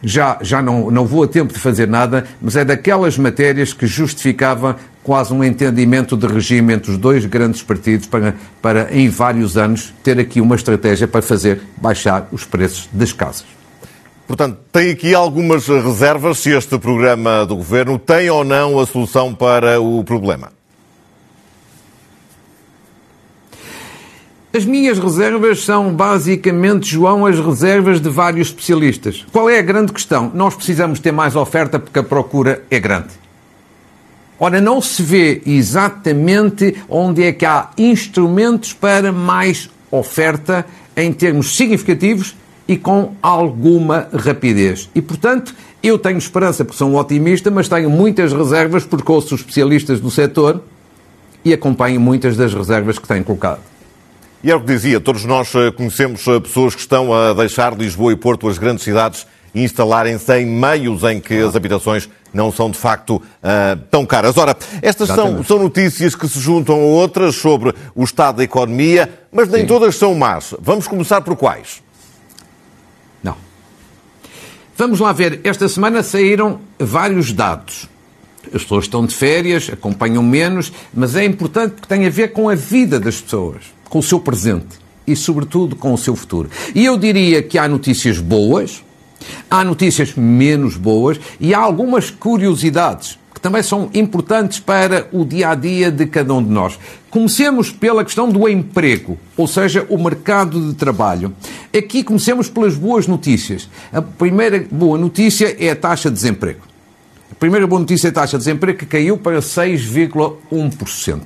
já, 0.03 0.37
já 0.41 0.61
não, 0.61 0.91
não 0.91 1.05
vou 1.05 1.23
a 1.23 1.27
tempo 1.27 1.53
de 1.53 1.59
fazer 1.59 1.87
nada, 1.87 2.25
mas 2.41 2.55
é 2.55 2.65
daquelas 2.65 3.17
matérias 3.17 3.73
que 3.73 3.87
justificava 3.87 4.77
quase 5.01 5.33
um 5.33 5.43
entendimento 5.43 6.17
de 6.17 6.27
regime 6.27 6.73
entre 6.73 6.91
os 6.91 6.97
dois 6.97 7.25
grandes 7.25 7.63
partidos 7.63 8.07
para, 8.07 8.35
para, 8.61 8.93
em 8.95 9.09
vários 9.09 9.57
anos, 9.57 9.93
ter 10.03 10.19
aqui 10.19 10.41
uma 10.41 10.55
estratégia 10.55 11.07
para 11.07 11.21
fazer 11.21 11.61
baixar 11.77 12.27
os 12.31 12.45
preços 12.45 12.89
das 12.91 13.13
casas. 13.13 13.45
Portanto, 14.27 14.57
tem 14.71 14.91
aqui 14.91 15.13
algumas 15.13 15.67
reservas 15.67 16.39
se 16.39 16.51
este 16.51 16.77
programa 16.77 17.45
do 17.45 17.57
governo 17.57 17.99
tem 17.99 18.29
ou 18.29 18.43
não 18.43 18.79
a 18.79 18.85
solução 18.85 19.33
para 19.33 19.79
o 19.79 20.03
problema. 20.03 20.51
As 24.55 24.65
minhas 24.65 24.99
reservas 24.99 25.63
são 25.63 25.91
basicamente, 25.91 26.87
João, 26.87 27.25
as 27.25 27.39
reservas 27.39 27.99
de 27.99 28.07
vários 28.07 28.49
especialistas. 28.49 29.25
Qual 29.31 29.49
é 29.49 29.57
a 29.57 29.63
grande 29.63 29.91
questão? 29.91 30.31
Nós 30.31 30.53
precisamos 30.53 30.99
ter 30.99 31.11
mais 31.11 31.35
oferta 31.35 31.79
porque 31.79 31.97
a 31.97 32.03
procura 32.03 32.61
é 32.69 32.79
grande. 32.79 33.07
Ora, 34.39 34.61
não 34.61 34.79
se 34.79 35.01
vê 35.01 35.41
exatamente 35.43 36.77
onde 36.87 37.23
é 37.23 37.33
que 37.33 37.47
há 37.47 37.71
instrumentos 37.75 38.73
para 38.73 39.11
mais 39.11 39.71
oferta 39.89 40.67
em 40.95 41.11
termos 41.11 41.55
significativos 41.57 42.35
e 42.67 42.77
com 42.77 43.15
alguma 43.23 44.07
rapidez. 44.13 44.87
E, 44.93 45.01
portanto, 45.01 45.55
eu 45.81 45.97
tenho 45.97 46.19
esperança 46.19 46.63
porque 46.63 46.77
sou 46.77 46.91
um 46.91 46.97
otimista, 46.97 47.49
mas 47.49 47.67
tenho 47.67 47.89
muitas 47.89 48.31
reservas 48.31 48.85
porque 48.85 49.11
ouço 49.11 49.33
especialistas 49.33 49.99
do 49.99 50.11
setor 50.11 50.61
e 51.43 51.51
acompanho 51.51 51.99
muitas 51.99 52.37
das 52.37 52.53
reservas 52.53 52.99
que 52.99 53.07
têm 53.07 53.23
colocado. 53.23 53.72
E 54.43 54.51
é 54.51 54.55
o 54.55 54.59
que 54.59 54.67
dizia, 54.67 54.99
todos 54.99 55.23
nós 55.23 55.55
eh, 55.55 55.71
conhecemos 55.71 56.27
eh, 56.27 56.37
pessoas 56.37 56.75
que 56.75 56.81
estão 56.81 57.13
a 57.13 57.33
deixar 57.33 57.77
Lisboa 57.77 58.11
e 58.11 58.15
Porto, 58.17 58.49
as 58.49 58.57
grandes 58.57 58.83
cidades, 58.83 59.25
instalarem-se 59.55 60.37
em 60.37 60.45
meios 60.45 61.01
em 61.03 61.21
que 61.21 61.35
as 61.35 61.55
habitações 61.55 62.09
não 62.33 62.51
são 62.51 62.69
de 62.69 62.77
facto 62.77 63.15
uh, 63.15 63.79
tão 63.89 64.05
caras. 64.05 64.35
Ora, 64.35 64.57
estas 64.81 65.07
são, 65.07 65.41
são, 65.45 65.59
notícias 65.59 66.13
que 66.13 66.27
se 66.27 66.39
juntam 66.39 66.75
a 66.75 66.79
outras 66.79 67.35
sobre 67.35 67.73
o 67.95 68.03
estado 68.03 68.37
da 68.37 68.43
economia, 68.43 69.07
mas 69.31 69.47
nem 69.47 69.61
Sim. 69.61 69.67
todas 69.67 69.95
são 69.95 70.13
más. 70.15 70.53
Vamos 70.59 70.87
começar 70.87 71.21
por 71.21 71.37
quais? 71.37 71.81
Não. 73.23 73.37
Vamos 74.75 74.99
lá 74.99 75.13
ver. 75.13 75.39
Esta 75.43 75.69
semana 75.69 76.01
saíram 76.03 76.59
vários 76.79 77.31
dados. 77.31 77.87
As 78.47 78.63
pessoas 78.63 78.85
estão 78.85 79.05
de 79.05 79.13
férias, 79.15 79.69
acompanham 79.71 80.23
menos, 80.23 80.73
mas 80.93 81.15
é 81.15 81.23
importante 81.23 81.75
porque 81.75 81.87
tem 81.87 82.05
a 82.07 82.09
ver 82.09 82.33
com 82.33 82.49
a 82.49 82.55
vida 82.55 82.99
das 82.99 83.21
pessoas 83.21 83.61
com 83.93 83.99
o 83.99 84.03
seu 84.03 84.19
presente 84.19 84.79
e, 85.05 85.15
sobretudo, 85.15 85.75
com 85.75 85.93
o 85.93 85.97
seu 85.99 86.15
futuro. 86.15 86.49
E 86.73 86.83
eu 86.83 86.97
diria 86.97 87.43
que 87.43 87.59
há 87.59 87.67
notícias 87.67 88.17
boas, 88.17 88.83
há 89.47 89.63
notícias 89.63 90.15
menos 90.15 90.75
boas 90.75 91.19
e 91.39 91.53
há 91.53 91.59
algumas 91.59 92.09
curiosidades 92.09 93.19
que 93.31 93.39
também 93.39 93.61
são 93.61 93.91
importantes 93.93 94.59
para 94.59 95.07
o 95.11 95.23
dia 95.23 95.49
a 95.49 95.53
dia 95.53 95.91
de 95.91 96.07
cada 96.07 96.33
um 96.33 96.43
de 96.43 96.49
nós. 96.49 96.79
Comecemos 97.11 97.69
pela 97.69 98.03
questão 98.03 98.27
do 98.27 98.49
emprego, 98.49 99.15
ou 99.37 99.45
seja, 99.47 99.85
o 99.87 100.03
mercado 100.03 100.69
de 100.69 100.73
trabalho. 100.73 101.31
Aqui 101.77 102.03
comecemos 102.03 102.49
pelas 102.49 102.75
boas 102.75 103.05
notícias. 103.05 103.69
A 103.91 104.01
primeira 104.01 104.65
boa 104.71 104.97
notícia 104.97 105.55
é 105.63 105.69
a 105.69 105.75
taxa 105.75 106.09
de 106.09 106.15
desemprego. 106.15 106.61
A 107.31 107.35
primeira 107.35 107.67
boa 107.67 107.79
notícia 107.79 108.07
é 108.07 108.09
a 108.09 108.13
taxa 108.13 108.39
de 108.39 108.45
desemprego 108.45 108.79
que 108.79 108.87
caiu 108.87 109.19
para 109.19 109.37
6,1%. 109.37 111.21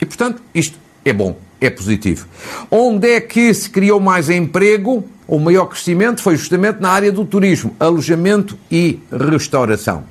E, 0.00 0.06
portanto, 0.06 0.40
isto 0.54 0.78
é 1.04 1.12
bom 1.12 1.36
é 1.60 1.70
positivo. 1.70 2.26
Onde 2.70 3.10
é 3.10 3.20
que 3.20 3.52
se 3.52 3.68
criou 3.68 4.00
mais 4.00 4.30
emprego? 4.30 5.04
O 5.26 5.38
maior 5.38 5.66
crescimento 5.66 6.22
foi 6.22 6.36
justamente 6.36 6.80
na 6.80 6.90
área 6.90 7.12
do 7.12 7.24
turismo, 7.24 7.74
alojamento 7.78 8.58
e 8.70 8.98
restauração. 9.12 10.04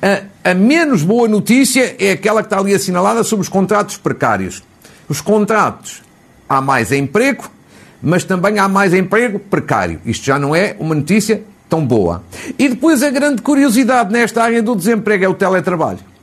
A, 0.00 0.50
a, 0.50 0.54
menos 0.54 1.02
boa 1.02 1.26
notícia 1.26 1.96
é 1.98 2.12
aquela 2.12 2.42
que 2.42 2.46
está 2.46 2.58
ali 2.58 2.72
assinalada 2.72 3.24
sobre 3.24 3.42
os 3.42 3.48
contratos 3.48 3.96
precários. 3.96 4.62
Os 5.08 5.20
contratos, 5.20 6.02
há 6.48 6.60
mais 6.60 6.92
emprego, 6.92 7.50
mas 8.00 8.22
também 8.22 8.58
há 8.58 8.68
mais 8.68 8.94
emprego 8.94 9.38
precário. 9.38 10.00
Isto 10.04 10.26
já 10.26 10.38
não 10.38 10.54
é 10.54 10.76
uma 10.78 10.94
notícia 10.94 11.42
tão 11.68 11.84
boa. 11.84 12.22
E 12.58 12.68
depois 12.68 13.02
a 13.02 13.10
grande 13.10 13.42
curiosidade 13.42 14.12
nesta 14.12 14.42
área 14.42 14.62
do 14.62 14.76
desemprego 14.76 15.24
é 15.24 15.28
o 15.28 15.34
teletrabalho. 15.34 16.13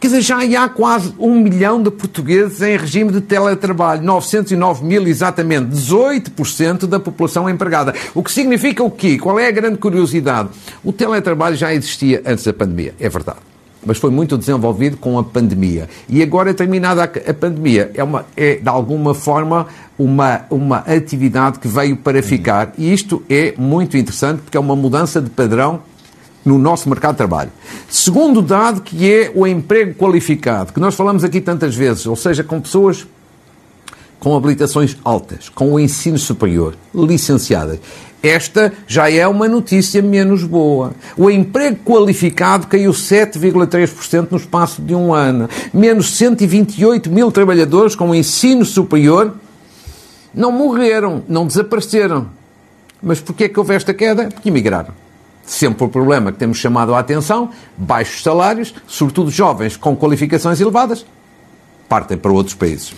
Quer 0.00 0.08
dizer, 0.08 0.20
já 0.20 0.62
há 0.62 0.68
quase 0.68 1.14
um 1.18 1.40
milhão 1.40 1.82
de 1.82 1.90
portugueses 1.90 2.60
em 2.60 2.76
regime 2.76 3.10
de 3.10 3.20
teletrabalho, 3.22 4.02
909 4.02 4.84
mil 4.84 5.06
exatamente, 5.06 5.74
18% 5.74 6.86
da 6.86 7.00
população 7.00 7.48
empregada. 7.48 7.94
O 8.14 8.22
que 8.22 8.30
significa 8.30 8.84
o 8.84 8.90
quê? 8.90 9.18
Qual 9.18 9.38
é 9.40 9.46
a 9.46 9.50
grande 9.50 9.78
curiosidade? 9.78 10.50
O 10.84 10.92
teletrabalho 10.92 11.56
já 11.56 11.72
existia 11.72 12.22
antes 12.26 12.44
da 12.44 12.52
pandemia, 12.52 12.94
é 13.00 13.08
verdade. 13.08 13.38
Mas 13.86 13.98
foi 13.98 14.10
muito 14.10 14.36
desenvolvido 14.38 14.96
com 14.96 15.18
a 15.18 15.24
pandemia. 15.24 15.88
E 16.08 16.22
agora, 16.22 16.54
terminada 16.54 17.04
a 17.04 17.34
pandemia, 17.34 17.90
é, 17.94 18.02
uma, 18.02 18.24
é 18.36 18.56
de 18.56 18.68
alguma 18.68 19.14
forma 19.14 19.66
uma, 19.98 20.42
uma 20.50 20.78
atividade 20.78 21.58
que 21.58 21.68
veio 21.68 21.96
para 21.96 22.22
ficar. 22.22 22.72
E 22.78 22.92
isto 22.92 23.22
é 23.28 23.54
muito 23.56 23.96
interessante 23.96 24.40
porque 24.42 24.56
é 24.56 24.60
uma 24.60 24.74
mudança 24.74 25.20
de 25.20 25.30
padrão 25.30 25.82
no 26.44 26.58
nosso 26.58 26.88
mercado 26.88 27.12
de 27.12 27.18
trabalho. 27.18 27.50
Segundo 27.88 28.42
dado, 28.42 28.82
que 28.82 29.10
é 29.10 29.32
o 29.34 29.46
emprego 29.46 29.94
qualificado, 29.94 30.72
que 30.72 30.80
nós 30.80 30.94
falamos 30.94 31.24
aqui 31.24 31.40
tantas 31.40 31.74
vezes, 31.74 32.06
ou 32.06 32.16
seja, 32.16 32.44
com 32.44 32.60
pessoas 32.60 33.06
com 34.24 34.34
habilitações 34.34 34.96
altas, 35.04 35.50
com 35.50 35.74
o 35.74 35.78
ensino 35.78 36.18
superior, 36.18 36.74
licenciadas. 36.94 37.78
Esta 38.22 38.72
já 38.86 39.10
é 39.10 39.28
uma 39.28 39.46
notícia 39.46 40.00
menos 40.00 40.44
boa. 40.44 40.94
O 41.14 41.30
emprego 41.30 41.76
qualificado 41.84 42.66
caiu 42.66 42.90
7,3% 42.90 44.28
no 44.30 44.38
espaço 44.38 44.80
de 44.80 44.94
um 44.94 45.12
ano. 45.12 45.46
Menos 45.74 46.16
128 46.16 47.10
mil 47.10 47.30
trabalhadores 47.30 47.94
com 47.94 48.14
ensino 48.14 48.64
superior 48.64 49.34
não 50.32 50.50
morreram, 50.50 51.22
não 51.28 51.46
desapareceram. 51.46 52.28
Mas 53.02 53.20
porquê 53.20 53.44
é 53.44 53.48
que 53.50 53.58
houve 53.58 53.74
esta 53.74 53.92
queda? 53.92 54.28
Porque 54.28 54.48
emigraram 54.48 55.03
sempre 55.46 55.84
o 55.84 55.88
problema 55.88 56.32
que 56.32 56.38
temos 56.38 56.58
chamado 56.58 56.94
a 56.94 56.98
atenção, 56.98 57.50
baixos 57.76 58.22
salários, 58.22 58.74
sobretudo 58.86 59.30
jovens 59.30 59.76
com 59.76 59.96
qualificações 59.96 60.60
elevadas, 60.60 61.04
partem 61.88 62.16
para 62.16 62.32
outros 62.32 62.54
países. 62.54 62.94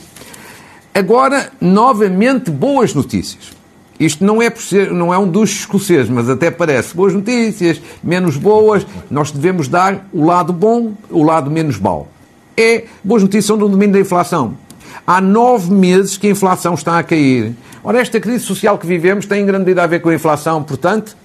Agora, 0.94 1.50
novamente, 1.60 2.50
boas 2.50 2.94
notícias. 2.94 3.54
Isto 3.98 4.24
não 4.24 4.42
é, 4.42 4.50
ser, 4.50 4.90
não 4.90 5.12
é 5.12 5.18
um 5.18 5.28
dos 5.28 5.50
escoceses, 5.50 6.08
mas 6.10 6.28
até 6.28 6.50
parece 6.50 6.94
boas 6.94 7.14
notícias, 7.14 7.80
menos 8.02 8.36
boas. 8.36 8.86
Nós 9.10 9.30
devemos 9.30 9.68
dar 9.68 10.06
o 10.12 10.24
lado 10.24 10.52
bom, 10.52 10.94
o 11.10 11.22
lado 11.22 11.50
menos 11.50 11.78
mau. 11.78 12.08
É 12.56 12.84
boas 13.02 13.22
notícias 13.22 13.46
são 13.46 13.58
do 13.58 13.68
domínio 13.68 13.94
da 13.94 14.00
inflação. 14.00 14.54
Há 15.06 15.20
nove 15.20 15.72
meses 15.72 16.16
que 16.16 16.26
a 16.26 16.30
inflação 16.30 16.74
está 16.74 16.98
a 16.98 17.02
cair. 17.02 17.54
Ora, 17.82 18.00
esta 18.00 18.20
crise 18.20 18.44
social 18.44 18.76
que 18.76 18.86
vivemos 18.86 19.26
tem 19.26 19.42
em 19.42 19.46
grande 19.46 19.64
medida 19.64 19.82
a 19.82 19.86
ver 19.86 20.00
com 20.00 20.08
a 20.08 20.14
inflação, 20.14 20.62
portanto, 20.62 21.16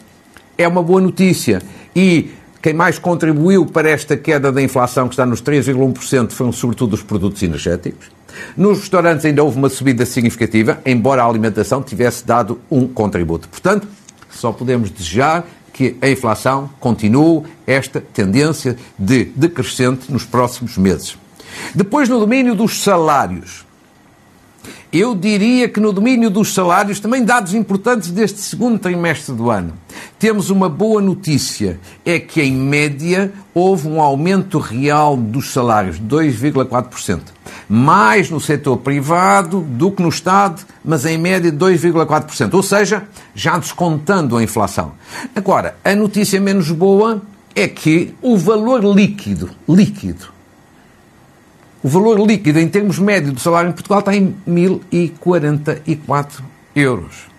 é 0.61 0.67
uma 0.67 0.83
boa 0.83 1.01
notícia. 1.01 1.61
E 1.95 2.31
quem 2.61 2.73
mais 2.73 2.99
contribuiu 2.99 3.65
para 3.65 3.89
esta 3.89 4.15
queda 4.15 4.51
da 4.51 4.61
inflação, 4.61 5.07
que 5.07 5.13
está 5.13 5.25
nos 5.25 5.41
3,1%, 5.41 6.31
foram 6.31 6.51
sobretudo 6.51 6.93
os 6.93 7.01
produtos 7.01 7.41
energéticos. 7.41 8.09
Nos 8.55 8.79
restaurantes 8.79 9.25
ainda 9.25 9.43
houve 9.43 9.57
uma 9.57 9.69
subida 9.69 10.05
significativa, 10.05 10.79
embora 10.85 11.23
a 11.23 11.25
alimentação 11.25 11.81
tivesse 11.81 12.25
dado 12.25 12.61
um 12.69 12.87
contributo. 12.87 13.49
Portanto, 13.49 13.87
só 14.29 14.51
podemos 14.51 14.89
desejar 14.89 15.45
que 15.73 15.95
a 16.01 16.09
inflação 16.09 16.69
continue 16.79 17.43
esta 17.65 17.99
tendência 17.99 18.77
de 18.97 19.25
decrescente 19.25 20.11
nos 20.11 20.23
próximos 20.23 20.77
meses. 20.77 21.17
Depois, 21.73 22.07
no 22.07 22.19
domínio 22.19 22.55
dos 22.55 22.81
salários. 22.81 23.65
Eu 24.93 25.15
diria 25.15 25.69
que 25.69 25.79
no 25.79 25.93
domínio 25.93 26.29
dos 26.29 26.53
salários, 26.53 26.99
também 26.99 27.23
dados 27.23 27.53
importantes 27.53 28.11
deste 28.11 28.41
segundo 28.41 28.77
trimestre 28.77 29.33
do 29.33 29.49
ano, 29.49 29.73
temos 30.19 30.49
uma 30.49 30.67
boa 30.67 31.01
notícia: 31.01 31.79
é 32.05 32.19
que, 32.19 32.41
em 32.41 32.51
média, 32.51 33.31
houve 33.53 33.87
um 33.87 34.01
aumento 34.01 34.59
real 34.59 35.15
dos 35.15 35.53
salários 35.53 35.95
de 35.95 36.03
2,4%. 36.03 37.21
Mais 37.69 38.29
no 38.29 38.41
setor 38.41 38.77
privado 38.77 39.61
do 39.61 39.91
que 39.91 40.03
no 40.03 40.09
Estado, 40.09 40.61
mas 40.83 41.05
em 41.05 41.17
média 41.17 41.49
de 41.49 41.57
2,4%. 41.57 42.53
Ou 42.53 42.61
seja, 42.61 43.07
já 43.33 43.57
descontando 43.57 44.35
a 44.35 44.43
inflação. 44.43 44.91
Agora, 45.33 45.77
a 45.85 45.95
notícia 45.95 46.41
menos 46.41 46.69
boa 46.69 47.21
é 47.55 47.65
que 47.65 48.13
o 48.21 48.37
valor 48.37 48.83
líquido, 48.83 49.51
líquido, 49.69 50.40
o 51.83 51.89
valor 51.89 52.19
líquido 52.19 52.59
em 52.59 52.67
termos 52.67 52.99
médios 52.99 53.33
do 53.33 53.39
salário 53.39 53.69
em 53.69 53.73
Portugal 53.73 53.99
está 53.99 54.15
em 54.15 54.35
1.044 54.47 56.41
euros. 56.75 57.31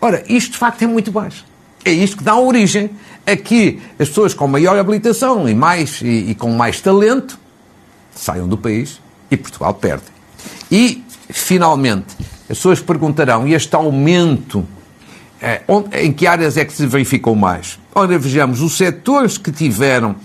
Ora, 0.00 0.22
isto 0.28 0.52
de 0.52 0.58
facto 0.58 0.82
é 0.82 0.86
muito 0.86 1.10
baixo. 1.10 1.44
É 1.84 1.92
isto 1.92 2.18
que 2.18 2.24
dá 2.24 2.36
origem 2.36 2.90
a 3.26 3.36
que 3.36 3.80
as 3.98 4.08
pessoas 4.08 4.34
com 4.34 4.46
maior 4.46 4.78
habilitação 4.78 5.48
e, 5.48 5.54
mais, 5.54 6.00
e, 6.02 6.30
e 6.30 6.34
com 6.34 6.50
mais 6.50 6.80
talento 6.80 7.38
saiam 8.14 8.48
do 8.48 8.58
país 8.58 9.00
e 9.30 9.36
Portugal 9.36 9.72
perde. 9.74 10.04
E, 10.70 11.02
finalmente, 11.30 12.16
as 12.50 12.58
pessoas 12.58 12.80
perguntarão: 12.80 13.46
e 13.46 13.54
este 13.54 13.74
aumento, 13.74 14.66
eh, 15.40 15.62
onde, 15.68 15.96
em 15.98 16.12
que 16.12 16.26
áreas 16.26 16.56
é 16.56 16.64
que 16.64 16.72
se 16.72 16.86
verificou 16.86 17.34
mais? 17.34 17.78
Ora, 17.94 18.18
vejamos, 18.18 18.60
os 18.60 18.76
setores 18.76 19.38
que 19.38 19.50
tiveram 19.50 20.16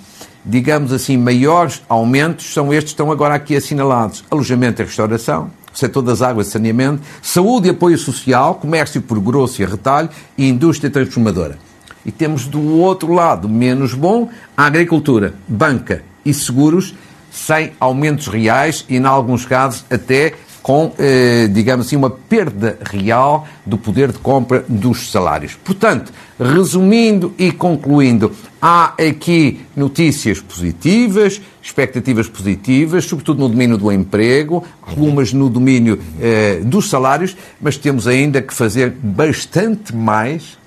digamos 0.45 0.91
assim, 0.91 1.17
maiores 1.17 1.81
aumentos 1.87 2.53
são 2.53 2.73
estes 2.73 2.91
que 2.91 2.93
estão 2.93 3.11
agora 3.11 3.35
aqui 3.35 3.55
assinalados: 3.55 4.23
alojamento 4.29 4.81
e 4.81 4.85
restauração, 4.85 5.51
setor 5.73 6.01
das 6.01 6.21
águas 6.21 6.47
e 6.47 6.51
saneamento, 6.51 7.01
saúde 7.21 7.67
e 7.67 7.71
apoio 7.71 7.97
social, 7.97 8.55
comércio 8.55 9.01
por 9.01 9.19
grosso 9.19 9.61
e 9.61 9.65
retalho 9.65 10.09
e 10.37 10.47
indústria 10.47 10.89
transformadora. 10.89 11.57
E 12.05 12.11
temos 12.11 12.47
do 12.47 12.77
outro 12.79 13.13
lado, 13.13 13.47
menos 13.47 13.93
bom, 13.93 14.29
a 14.57 14.65
agricultura, 14.65 15.35
banca 15.47 16.03
e 16.25 16.33
seguros, 16.33 16.95
sem 17.31 17.71
aumentos 17.79 18.27
reais 18.27 18.85
e, 18.89 18.97
em 18.97 19.05
alguns 19.05 19.45
casos, 19.45 19.85
até 19.89 20.33
com, 20.61 20.93
eh, 20.97 21.47
digamos 21.51 21.87
assim, 21.87 21.95
uma 21.95 22.09
perda 22.09 22.77
real 22.83 23.47
do 23.65 23.77
poder 23.77 24.11
de 24.11 24.19
compra 24.19 24.63
dos 24.67 25.09
salários. 25.09 25.55
Portanto, 25.55 26.13
resumindo 26.39 27.33
e 27.37 27.51
concluindo, 27.51 28.31
há 28.61 28.93
aqui 28.93 29.61
notícias 29.75 30.39
positivas, 30.39 31.41
expectativas 31.61 32.27
positivas, 32.27 33.05
sobretudo 33.05 33.39
no 33.39 33.49
domínio 33.49 33.77
do 33.77 33.91
emprego, 33.91 34.63
algumas 34.81 35.33
no 35.33 35.49
domínio 35.49 35.99
eh, 36.19 36.61
dos 36.63 36.89
salários, 36.89 37.35
mas 37.59 37.77
temos 37.77 38.07
ainda 38.07 38.41
que 38.41 38.53
fazer 38.53 38.91
bastante 39.01 39.95
mais 39.95 40.57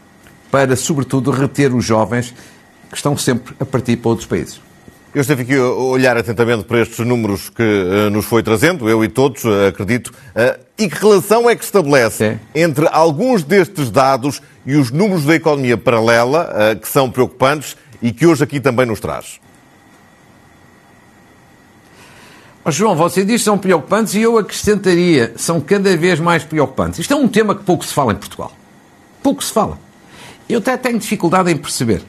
para, 0.50 0.76
sobretudo, 0.76 1.30
reter 1.30 1.72
os 1.74 1.84
jovens 1.84 2.34
que 2.90 2.96
estão 2.96 3.16
sempre 3.16 3.54
a 3.58 3.64
partir 3.64 3.96
para 3.96 4.10
outros 4.10 4.26
países. 4.26 4.60
Eu 5.14 5.20
estive 5.20 5.42
aqui 5.42 5.54
a 5.54 5.62
olhar 5.64 6.16
atentamente 6.16 6.64
para 6.64 6.80
estes 6.80 7.06
números 7.06 7.48
que 7.48 7.62
uh, 7.62 8.10
nos 8.10 8.24
foi 8.24 8.42
trazendo, 8.42 8.88
eu 8.88 9.04
e 9.04 9.08
todos, 9.08 9.44
uh, 9.44 9.68
acredito. 9.68 10.08
Uh, 10.08 10.58
e 10.76 10.88
que 10.88 10.96
relação 10.96 11.48
é 11.48 11.54
que 11.54 11.62
estabelece 11.62 12.24
é. 12.24 12.38
entre 12.52 12.88
alguns 12.90 13.44
destes 13.44 13.92
dados 13.92 14.42
e 14.66 14.74
os 14.74 14.90
números 14.90 15.24
da 15.24 15.36
economia 15.36 15.78
paralela, 15.78 16.74
que 16.82 16.88
são 16.88 17.08
preocupantes 17.08 17.76
e 18.02 18.10
que 18.10 18.26
hoje 18.26 18.42
aqui 18.42 18.58
também 18.58 18.86
nos 18.86 18.98
traz? 18.98 19.38
Oh, 22.64 22.72
João, 22.72 22.96
você 22.96 23.24
diz 23.24 23.42
que 23.42 23.44
são 23.44 23.56
preocupantes 23.56 24.14
e 24.14 24.22
eu 24.22 24.36
acrescentaria, 24.36 25.32
são 25.36 25.60
cada 25.60 25.96
vez 25.96 26.18
mais 26.18 26.42
preocupantes. 26.42 26.98
Isto 26.98 27.12
é 27.12 27.16
um 27.16 27.28
tema 27.28 27.54
que 27.54 27.62
pouco 27.62 27.84
se 27.84 27.94
fala 27.94 28.12
em 28.12 28.16
Portugal. 28.16 28.50
Pouco 29.22 29.44
se 29.44 29.52
fala. 29.52 29.78
Eu 30.48 30.58
até 30.58 30.76
tenho 30.76 30.98
dificuldade 30.98 31.52
em 31.52 31.56
perceber. 31.56 32.02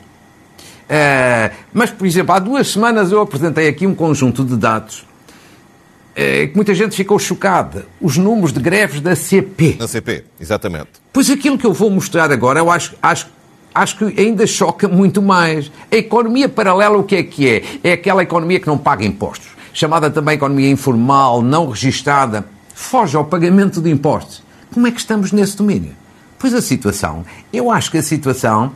Uh, 0.86 1.56
mas, 1.74 1.90
por 1.90 2.06
exemplo, 2.06 2.34
há 2.34 2.40
duas 2.40 2.68
semanas 2.68 3.12
eu 3.12 3.20
apresentei 3.20 3.68
aqui 3.68 3.88
um 3.88 3.96
conjunto 3.96 4.44
de 4.44 4.56
dados 4.56 5.00
uh, 5.00 6.48
que 6.48 6.52
muita 6.56 6.74
gente 6.76 6.96
ficou 6.96 7.18
chocada. 7.18 7.86
Os 8.00 8.18
números 8.18 8.54
de 8.54 8.60
greves 8.60 9.02
da 9.02 9.16
CP. 9.16 9.74
Da 9.74 9.88
CP, 9.88 10.24
exatamente. 10.40 10.90
Pois 11.12 11.30
aquilo 11.30 11.58
que 11.58 11.66
eu 11.66 11.74
vou 11.74 11.90
mostrar 11.90 12.32
agora, 12.32 12.60
eu 12.60 12.70
acho, 12.70 12.94
acho, 13.02 13.28
acho 13.74 13.98
que 13.98 14.22
ainda 14.22 14.46
choca 14.46 14.88
muito 14.88 15.22
mais. 15.22 15.72
A 15.92 15.96
economia 15.96 16.48
paralela, 16.48 16.98
o 16.98 17.04
que 17.04 17.16
é 17.16 17.24
que 17.24 17.50
é? 17.50 17.64
É 17.84 17.94
aquela 17.94 18.22
economia 18.22 18.60
que 18.60 18.68
não 18.68 18.78
paga 18.78 19.04
impostos. 19.04 19.48
Chamada 19.74 20.10
também 20.10 20.36
economia 20.36 20.70
informal, 20.70 21.42
não 21.42 21.70
registada. 21.70 22.46
Foge 22.74 23.18
ao 23.18 23.26
pagamento 23.26 23.82
de 23.82 23.90
impostos. 23.90 24.44
Como 24.74 24.86
é 24.86 24.92
que 24.92 25.00
estamos 25.00 25.32
nesse 25.32 25.58
domínio? 25.58 25.94
Pois 26.38 26.54
a 26.54 26.62
situação, 26.62 27.26
eu 27.52 27.72
acho 27.72 27.90
que 27.90 27.98
a 27.98 28.04
situação 28.04 28.74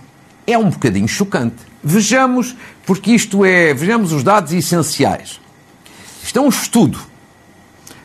é 0.52 0.58
um 0.58 0.70
bocadinho 0.70 1.08
chocante. 1.08 1.58
Vejamos, 1.84 2.56
porque 2.86 3.12
isto 3.12 3.46
é, 3.46 3.74
vejamos 3.74 4.12
os 4.12 4.24
dados 4.24 4.52
essenciais. 4.52 5.40
Isto 6.24 6.40
é 6.40 6.42
um 6.42 6.50
estudo 6.50 7.00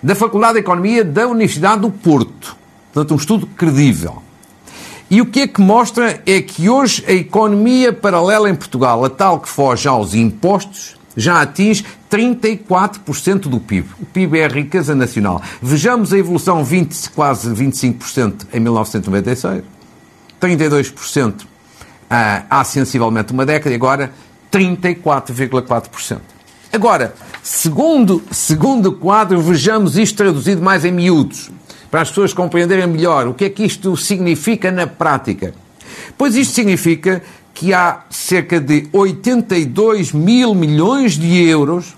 da 0.02 0.14
Faculdade 0.14 0.54
de 0.54 0.60
Economia 0.60 1.04
da 1.04 1.26
Universidade 1.26 1.80
do 1.80 1.90
Porto. 1.90 2.56
Portanto, 2.92 3.12
um 3.12 3.16
estudo 3.16 3.46
credível. 3.46 4.22
E 5.10 5.20
o 5.20 5.26
que 5.26 5.40
é 5.40 5.46
que 5.46 5.60
mostra 5.60 6.22
é 6.26 6.40
que 6.40 6.68
hoje 6.68 7.04
a 7.06 7.12
economia 7.12 7.92
paralela 7.92 8.48
em 8.48 8.54
Portugal, 8.54 9.04
a 9.04 9.10
tal 9.10 9.40
que 9.40 9.48
foge 9.48 9.86
aos 9.88 10.14
impostos, 10.14 10.96
já 11.16 11.40
atinge 11.42 11.84
34% 12.10 13.40
do 13.42 13.60
PIB. 13.60 13.88
O 14.00 14.06
PIB 14.06 14.38
é 14.38 14.44
a 14.44 14.48
riqueza 14.48 14.94
nacional. 14.94 15.40
Vejamos 15.60 16.12
a 16.12 16.18
evolução 16.18 16.64
20, 16.64 17.10
quase 17.10 17.48
25% 17.50 18.46
em 18.52 18.60
1996, 18.60 19.62
32% 20.40 21.53
há 22.10 22.62
sensivelmente 22.64 23.32
uma 23.32 23.46
década 23.46 23.70
e 23.70 23.74
agora 23.74 24.12
34,4%. 24.52 26.18
Agora, 26.72 27.14
segundo, 27.42 28.22
segundo 28.30 28.92
quadro, 28.92 29.40
vejamos 29.40 29.96
isto 29.96 30.16
traduzido 30.16 30.62
mais 30.62 30.84
em 30.84 30.92
miúdos, 30.92 31.50
para 31.90 32.00
as 32.00 32.08
pessoas 32.08 32.32
compreenderem 32.32 32.86
melhor 32.86 33.28
o 33.28 33.34
que 33.34 33.44
é 33.44 33.50
que 33.50 33.64
isto 33.64 33.96
significa 33.96 34.72
na 34.72 34.86
prática. 34.86 35.54
Pois 36.18 36.34
isto 36.34 36.52
significa 36.52 37.22
que 37.52 37.72
há 37.72 38.02
cerca 38.10 38.60
de 38.60 38.88
82 38.92 40.12
mil 40.12 40.54
milhões 40.54 41.12
de 41.12 41.48
euros 41.48 41.96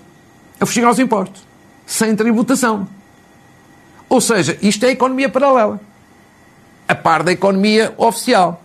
a 0.59 0.65
fugir 0.65 0.85
aos 0.85 0.99
impostos, 0.99 1.41
sem 1.85 2.15
tributação. 2.15 2.87
Ou 4.07 4.21
seja, 4.21 4.57
isto 4.61 4.85
é 4.85 4.91
economia 4.91 5.27
paralela, 5.27 5.81
a 6.87 6.95
par 6.95 7.23
da 7.23 7.31
economia 7.31 7.93
oficial. 7.97 8.61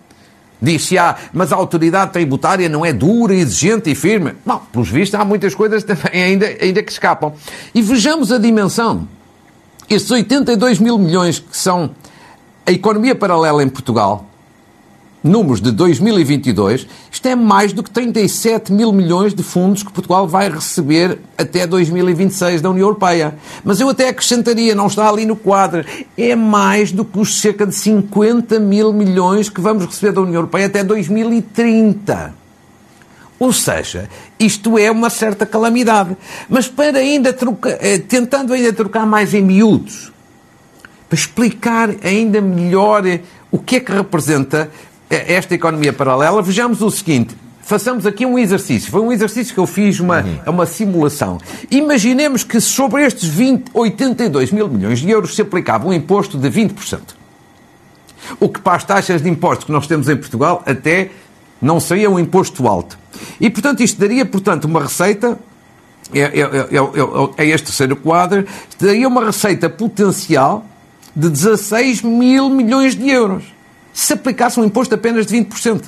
Diz-se, 0.63 0.97
ah, 0.97 1.17
mas 1.33 1.51
a 1.51 1.57
autoridade 1.57 2.13
tributária 2.13 2.69
não 2.69 2.85
é 2.85 2.93
dura, 2.93 3.35
exigente 3.35 3.91
e 3.91 3.95
firme. 3.95 4.31
Não, 4.45 4.59
pelos 4.59 4.87
vistos, 4.87 5.19
há 5.19 5.25
muitas 5.25 5.53
coisas 5.53 5.83
também 5.83 6.23
ainda, 6.23 6.45
ainda 6.45 6.81
que 6.81 6.89
escapam. 6.89 7.33
E 7.75 7.81
vejamos 7.81 8.31
a 8.31 8.37
dimensão. 8.37 9.05
Estes 9.89 10.09
82 10.09 10.79
mil 10.79 10.97
milhões 10.97 11.37
que 11.39 11.57
são 11.57 11.91
a 12.65 12.71
economia 12.71 13.13
paralela 13.13 13.61
em 13.61 13.67
Portugal, 13.67 14.25
números 15.23 15.61
de 15.61 15.71
2022, 15.71 16.85
isto 17.09 17.25
é 17.27 17.35
mais 17.35 17.71
do 17.71 17.81
que 17.81 17.89
37 17.89 18.73
mil 18.73 18.91
milhões 18.91 19.33
de 19.33 19.41
fundos 19.41 19.81
que 19.81 19.91
Portugal 19.91 20.27
vai 20.27 20.49
receber 20.49 21.19
até 21.37 21.65
2026 21.65 22.61
da 22.61 22.69
União 22.69 22.87
Europeia. 22.87 23.35
Mas 23.63 23.79
eu 23.79 23.87
até 23.87 24.09
acrescentaria, 24.09 24.75
não 24.75 24.87
está 24.87 25.07
ali 25.07 25.25
no 25.25 25.35
quadro, 25.35 25.85
é 26.17 26.35
mais 26.35 26.91
do 26.91 27.05
que 27.05 27.17
os 27.17 27.39
cerca 27.39 27.65
de 27.65 27.73
50 27.73 28.59
mil 28.59 28.91
milhões 28.91 29.47
que 29.47 29.61
vamos 29.61 29.85
receber 29.85 30.11
da 30.11 30.21
União 30.21 30.35
Europeia 30.35 30.65
até 30.65 30.83
2030. 30.83 32.33
Ou 33.39 33.51
seja, 33.51 34.09
isto 34.39 34.77
é 34.77 34.91
uma 34.91 35.09
certa 35.09 35.45
calamidade. 35.45 36.15
Mas 36.49 36.67
para 36.67 36.99
ainda 36.99 37.33
trocar, 37.33 37.77
eh, 37.81 37.97
tentando 37.97 38.53
ainda 38.53 38.71
trocar 38.71 39.05
mais 39.05 39.33
em 39.33 39.41
miúdos, 39.41 40.11
para 41.09 41.17
explicar 41.17 41.89
ainda 42.03 42.41
melhor 42.41 43.05
eh, 43.05 43.21
o 43.51 43.59
que 43.59 43.75
é 43.75 43.79
que 43.79 43.91
representa 43.91 44.71
esta 45.13 45.55
economia 45.55 45.93
paralela, 45.93 46.41
vejamos 46.41 46.81
o 46.81 46.89
seguinte. 46.89 47.35
Façamos 47.61 48.05
aqui 48.05 48.25
um 48.25 48.37
exercício. 48.37 48.91
Foi 48.91 49.01
um 49.01 49.11
exercício 49.11 49.53
que 49.53 49.59
eu 49.59 49.65
fiz, 49.65 49.99
uma, 49.99 50.21
uhum. 50.21 50.39
uma 50.47 50.65
simulação. 50.65 51.37
Imaginemos 51.71 52.43
que 52.43 52.59
sobre 52.59 53.05
estes 53.05 53.27
20, 53.27 53.71
82 53.73 54.51
mil 54.51 54.67
milhões 54.67 54.99
de 54.99 55.09
euros 55.09 55.33
se 55.33 55.41
aplicava 55.41 55.87
um 55.87 55.93
imposto 55.93 56.37
de 56.37 56.49
20%. 56.49 56.99
O 58.39 58.49
que 58.49 58.59
para 58.59 58.75
as 58.75 58.83
taxas 58.83 59.21
de 59.21 59.29
impostos 59.29 59.65
que 59.65 59.71
nós 59.71 59.87
temos 59.87 60.09
em 60.09 60.15
Portugal 60.15 60.61
até 60.65 61.11
não 61.61 61.79
seria 61.79 62.09
um 62.09 62.19
imposto 62.19 62.67
alto. 62.67 62.99
E, 63.39 63.49
portanto, 63.49 63.81
isto 63.81 63.99
daria, 63.99 64.25
portanto, 64.25 64.65
uma 64.65 64.81
receita 64.81 65.39
é, 66.13 66.19
é, 66.19 66.41
é, 66.41 67.43
é, 67.43 67.47
este 67.47 67.67
terceiro 67.67 67.95
quadro, 67.95 68.45
daria 68.79 69.07
uma 69.07 69.25
receita 69.25 69.69
potencial 69.69 70.65
de 71.15 71.29
16 71.29 72.01
mil 72.01 72.49
milhões 72.49 72.95
de 72.95 73.09
euros 73.09 73.52
se 73.93 74.13
aplicasse 74.13 74.59
um 74.59 74.65
imposto 74.65 74.95
apenas 74.95 75.25
de 75.25 75.37
20%. 75.37 75.83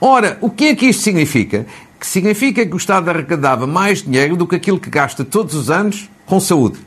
Ora, 0.00 0.38
o 0.40 0.48
que 0.48 0.68
é 0.68 0.74
que 0.74 0.86
isto 0.86 1.02
significa? 1.02 1.66
Que 1.98 2.06
significa 2.06 2.64
que 2.64 2.74
o 2.74 2.76
Estado 2.76 3.10
arrecadava 3.10 3.66
mais 3.66 4.02
dinheiro 4.02 4.36
do 4.36 4.46
que 4.46 4.56
aquilo 4.56 4.78
que 4.78 4.88
gasta 4.88 5.24
todos 5.24 5.54
os 5.54 5.70
anos 5.70 6.08
com 6.24 6.38
saúde. 6.38 6.78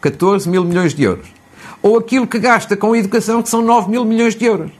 14 0.00 0.48
mil 0.48 0.64
milhões 0.64 0.94
de 0.94 1.02
euros. 1.02 1.26
Ou 1.82 1.98
aquilo 1.98 2.26
que 2.26 2.38
gasta 2.38 2.76
com 2.76 2.94
educação, 2.94 3.42
que 3.42 3.48
são 3.48 3.62
9 3.62 3.90
mil 3.90 4.04
milhões 4.04 4.34
de 4.34 4.44
euros. 4.44 4.70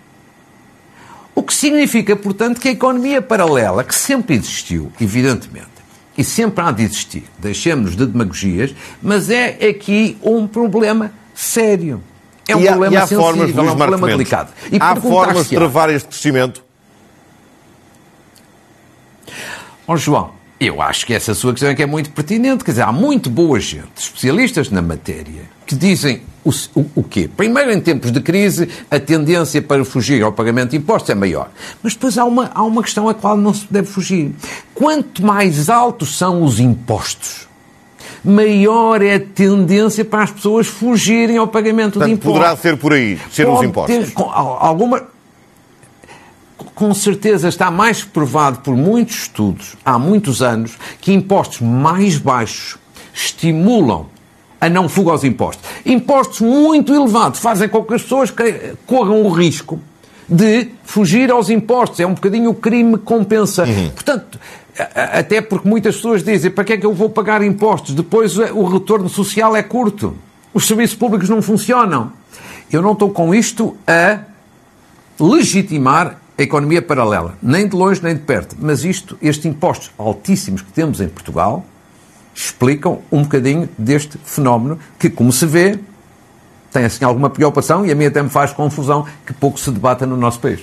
O 1.34 1.42
que 1.42 1.52
significa, 1.52 2.14
portanto, 2.14 2.60
que 2.60 2.68
a 2.68 2.72
economia 2.72 3.20
paralela, 3.20 3.82
que 3.82 3.94
sempre 3.94 4.36
existiu, 4.36 4.92
evidentemente, 5.00 5.74
e 6.16 6.22
sempre 6.22 6.64
há 6.64 6.70
de 6.70 6.84
existir, 6.84 7.24
deixemos 7.38 7.96
de 7.96 8.06
demagogias, 8.06 8.74
mas 9.02 9.30
é 9.30 9.58
aqui 9.68 10.16
um 10.22 10.46
problema 10.46 11.12
sério. 11.34 12.00
É 12.48 12.56
um 12.56 12.60
e 12.60 12.66
problema 12.66 12.86
há, 12.86 12.92
e 12.92 12.96
há 12.96 13.00
sensível, 13.00 13.22
formas, 13.22 13.56
é 13.56 13.60
um 13.60 13.76
problema 13.76 14.06
delicado. 14.06 14.52
E 14.70 14.76
há 14.78 14.96
formas 14.96 15.48
de 15.48 15.56
travar 15.56 15.90
este 15.90 16.08
crescimento? 16.08 16.64
Ó 19.86 19.92
oh, 19.92 19.96
João, 19.96 20.30
eu 20.58 20.80
acho 20.80 21.04
que 21.04 21.12
essa 21.12 21.34
sua 21.34 21.52
questão 21.52 21.68
é 21.68 21.74
que 21.74 21.82
é 21.82 21.86
muito 21.86 22.10
pertinente. 22.10 22.64
Quer 22.64 22.72
dizer, 22.72 22.82
há 22.82 22.92
muito 22.92 23.28
boa 23.28 23.58
gente, 23.60 23.96
especialistas 23.96 24.70
na 24.70 24.80
matéria, 24.80 25.42
que 25.66 25.74
dizem 25.74 26.22
o, 26.44 26.50
o, 26.74 26.90
o, 26.96 27.02
quê? 27.02 27.28
Primeiro, 27.34 27.72
em 27.72 27.80
tempos 27.80 28.12
de 28.12 28.20
crise, 28.20 28.68
a 28.90 28.98
tendência 29.00 29.60
para 29.60 29.84
fugir 29.84 30.22
ao 30.22 30.32
pagamento 30.32 30.70
de 30.70 30.76
impostos 30.76 31.10
é 31.10 31.14
maior. 31.14 31.50
Mas 31.82 31.94
depois 31.94 32.16
há 32.16 32.24
uma, 32.24 32.50
há 32.54 32.62
uma 32.62 32.82
questão 32.82 33.08
a 33.08 33.14
qual 33.14 33.36
não 33.36 33.52
se 33.52 33.66
deve 33.70 33.88
fugir. 33.88 34.32
Quanto 34.74 35.24
mais 35.24 35.68
altos 35.68 36.16
são 36.16 36.42
os 36.42 36.60
impostos, 36.60 37.48
maior 38.24 39.02
é 39.02 39.14
a 39.14 39.20
tendência 39.20 40.04
para 40.04 40.24
as 40.24 40.30
pessoas 40.30 40.66
fugirem 40.66 41.36
ao 41.36 41.46
pagamento 41.46 41.94
Portanto, 41.94 42.08
de 42.08 42.14
impostos. 42.14 42.32
Poderá 42.32 42.56
ser 42.56 42.76
por 42.76 42.92
aí, 42.92 43.18
ser 43.30 43.46
os 43.46 43.62
impostos. 43.62 43.94
Ter, 43.94 44.12
alguma, 44.16 45.02
com 46.74 46.94
certeza 46.94 47.48
está 47.48 47.70
mais 47.70 48.02
provado 48.02 48.60
por 48.60 48.76
muitos 48.76 49.16
estudos, 49.16 49.76
há 49.84 49.98
muitos 49.98 50.42
anos, 50.42 50.72
que 51.00 51.12
impostos 51.12 51.60
mais 51.60 52.18
baixos 52.18 52.78
estimulam 53.12 54.06
a 54.60 54.68
não 54.68 54.88
fuga 54.88 55.12
aos 55.12 55.24
impostos. 55.24 55.68
Impostos 55.84 56.40
muito 56.40 56.94
elevados 56.94 57.38
fazem 57.38 57.68
com 57.68 57.84
que 57.84 57.94
as 57.94 58.02
pessoas 58.02 58.32
corram 58.86 59.22
o 59.22 59.28
risco 59.28 59.78
de 60.26 60.70
fugir 60.84 61.30
aos 61.30 61.50
impostos. 61.50 62.00
É 62.00 62.06
um 62.06 62.14
bocadinho 62.14 62.50
o 62.50 62.54
crime 62.54 62.96
compensa. 62.96 63.64
Uhum. 63.64 63.90
Portanto, 63.90 64.38
até 64.94 65.40
porque 65.40 65.68
muitas 65.68 65.96
pessoas 65.96 66.22
dizem 66.22 66.50
para 66.50 66.64
que 66.64 66.72
é 66.72 66.76
que 66.76 66.86
eu 66.86 66.92
vou 66.92 67.08
pagar 67.08 67.42
impostos? 67.42 67.94
Depois 67.94 68.36
o 68.36 68.64
retorno 68.64 69.08
social 69.08 69.54
é 69.54 69.62
curto. 69.62 70.16
Os 70.52 70.66
serviços 70.66 70.96
públicos 70.96 71.28
não 71.28 71.40
funcionam. 71.40 72.12
Eu 72.72 72.82
não 72.82 72.92
estou 72.92 73.10
com 73.10 73.34
isto 73.34 73.76
a 73.86 74.20
legitimar 75.18 76.18
a 76.36 76.42
economia 76.42 76.82
paralela, 76.82 77.38
nem 77.40 77.68
de 77.68 77.76
longe 77.76 78.02
nem 78.02 78.14
de 78.14 78.22
perto. 78.22 78.56
Mas 78.58 78.84
isto, 78.84 79.16
estes 79.22 79.46
impostos 79.46 79.92
altíssimos 79.96 80.62
que 80.62 80.72
temos 80.72 81.00
em 81.00 81.08
Portugal, 81.08 81.64
explicam 82.34 83.00
um 83.12 83.22
bocadinho 83.22 83.68
deste 83.78 84.18
fenómeno 84.24 84.78
que, 84.98 85.08
como 85.08 85.32
se 85.32 85.46
vê, 85.46 85.78
tem 86.72 86.84
assim 86.84 87.04
alguma 87.04 87.30
preocupação 87.30 87.86
e 87.86 87.92
a 87.92 87.94
mim 87.94 88.06
até 88.06 88.20
me 88.20 88.28
faz 88.28 88.52
confusão 88.52 89.06
que 89.24 89.32
pouco 89.32 89.60
se 89.60 89.70
debata 89.70 90.04
no 90.04 90.16
nosso 90.16 90.40
país. 90.40 90.60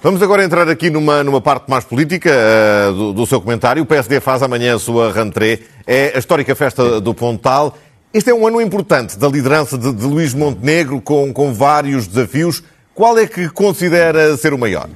Vamos 0.00 0.22
agora 0.22 0.44
entrar 0.44 0.68
aqui 0.68 0.90
numa, 0.90 1.24
numa 1.24 1.40
parte 1.40 1.68
mais 1.68 1.84
política 1.84 2.30
uh, 2.30 2.92
do, 2.92 3.12
do, 3.12 3.26
seu 3.26 3.40
comentário. 3.40 3.82
O 3.82 3.86
PSD 3.86 4.20
faz 4.20 4.44
amanhã 4.44 4.76
a 4.76 4.78
sua 4.78 5.12
rentrée. 5.12 5.64
É 5.84 6.12
a 6.14 6.20
histórica 6.20 6.54
festa 6.54 7.00
do 7.00 7.12
Pontal. 7.12 7.76
Este 8.14 8.30
é 8.30 8.34
um 8.34 8.46
ano 8.46 8.60
importante 8.60 9.18
da 9.18 9.26
liderança 9.26 9.76
de, 9.76 9.92
de 9.92 10.04
Luís 10.04 10.32
Montenegro, 10.34 11.00
com, 11.00 11.32
com 11.32 11.52
vários 11.52 12.06
desafios. 12.06 12.62
Qual 12.94 13.18
é 13.18 13.26
que 13.26 13.48
considera 13.48 14.36
ser 14.36 14.54
o 14.54 14.58
maior? 14.58 14.88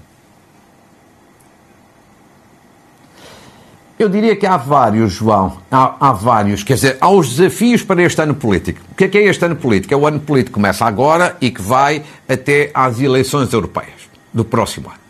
Eu 3.98 4.08
diria 4.08 4.36
que 4.36 4.46
há 4.46 4.56
vários, 4.56 5.14
João. 5.14 5.58
Há, 5.68 5.96
há, 5.98 6.12
vários. 6.12 6.62
Quer 6.62 6.74
dizer, 6.74 6.98
há 7.00 7.10
os 7.10 7.34
desafios 7.34 7.82
para 7.82 8.00
este 8.04 8.22
ano 8.22 8.36
político. 8.36 8.80
O 8.92 8.94
que 8.94 9.04
é 9.04 9.08
que 9.08 9.18
é 9.18 9.24
este 9.24 9.44
ano 9.44 9.56
político? 9.56 9.92
É 9.92 9.96
o 9.96 10.06
ano 10.06 10.20
político 10.20 10.50
que 10.50 10.54
começa 10.54 10.84
agora 10.84 11.36
e 11.40 11.50
que 11.50 11.60
vai 11.60 12.04
até 12.28 12.70
às 12.72 13.00
eleições 13.00 13.52
europeias 13.52 14.12
do 14.33 14.45
próximo 14.45 14.88
ano. 14.88 15.03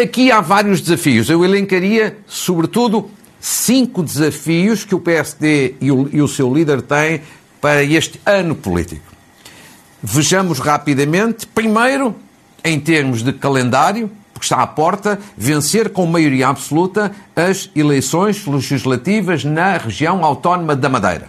Aqui 0.00 0.30
há 0.30 0.40
vários 0.40 0.80
desafios. 0.80 1.28
Eu 1.28 1.44
elencaria, 1.44 2.18
sobretudo, 2.26 3.10
cinco 3.40 4.02
desafios 4.02 4.84
que 4.84 4.94
o 4.94 5.00
PSD 5.00 5.74
e 5.80 5.90
o, 5.90 6.08
e 6.12 6.22
o 6.22 6.28
seu 6.28 6.52
líder 6.52 6.82
têm 6.82 7.22
para 7.60 7.82
este 7.82 8.20
ano 8.24 8.54
político. 8.54 9.02
Vejamos 10.02 10.60
rapidamente. 10.60 11.46
Primeiro, 11.46 12.14
em 12.64 12.78
termos 12.78 13.22
de 13.22 13.32
calendário, 13.32 14.10
porque 14.32 14.44
está 14.44 14.62
à 14.62 14.66
porta, 14.66 15.18
vencer 15.36 15.90
com 15.90 16.06
maioria 16.06 16.48
absoluta 16.48 17.10
as 17.34 17.68
eleições 17.74 18.46
legislativas 18.46 19.44
na 19.44 19.76
região 19.78 20.24
autónoma 20.24 20.76
da 20.76 20.88
Madeira. 20.88 21.28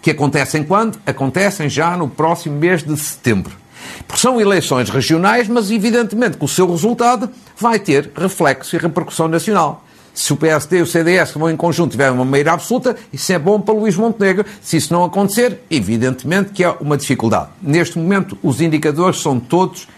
Que 0.00 0.12
acontecem 0.12 0.62
quando? 0.62 1.00
Acontecem 1.04 1.68
já 1.68 1.96
no 1.96 2.08
próximo 2.08 2.56
mês 2.56 2.84
de 2.84 2.96
setembro. 2.96 3.63
Porque 4.06 4.20
são 4.20 4.40
eleições 4.40 4.90
regionais, 4.90 5.48
mas 5.48 5.70
evidentemente 5.70 6.36
que 6.36 6.44
o 6.44 6.48
seu 6.48 6.70
resultado 6.70 7.30
vai 7.58 7.78
ter 7.78 8.10
reflexo 8.16 8.76
e 8.76 8.78
repercussão 8.78 9.28
nacional. 9.28 9.84
Se 10.14 10.32
o 10.32 10.36
PSD 10.36 10.78
e 10.78 10.82
o 10.82 10.86
CDS, 10.86 11.32
que 11.32 11.38
vão 11.38 11.50
em 11.50 11.56
conjunto, 11.56 11.90
tiverem 11.90 12.14
uma 12.14 12.24
maioria 12.24 12.52
absoluta, 12.52 12.96
isso 13.12 13.32
é 13.32 13.38
bom 13.38 13.60
para 13.60 13.74
Luís 13.74 13.96
Montenegro. 13.96 14.46
Se 14.62 14.76
isso 14.76 14.92
não 14.92 15.02
acontecer, 15.02 15.60
evidentemente 15.68 16.52
que 16.52 16.62
é 16.62 16.70
uma 16.80 16.96
dificuldade. 16.96 17.48
Neste 17.60 17.98
momento, 17.98 18.38
os 18.40 18.60
indicadores 18.60 19.20
são 19.20 19.40
todos 19.40 19.88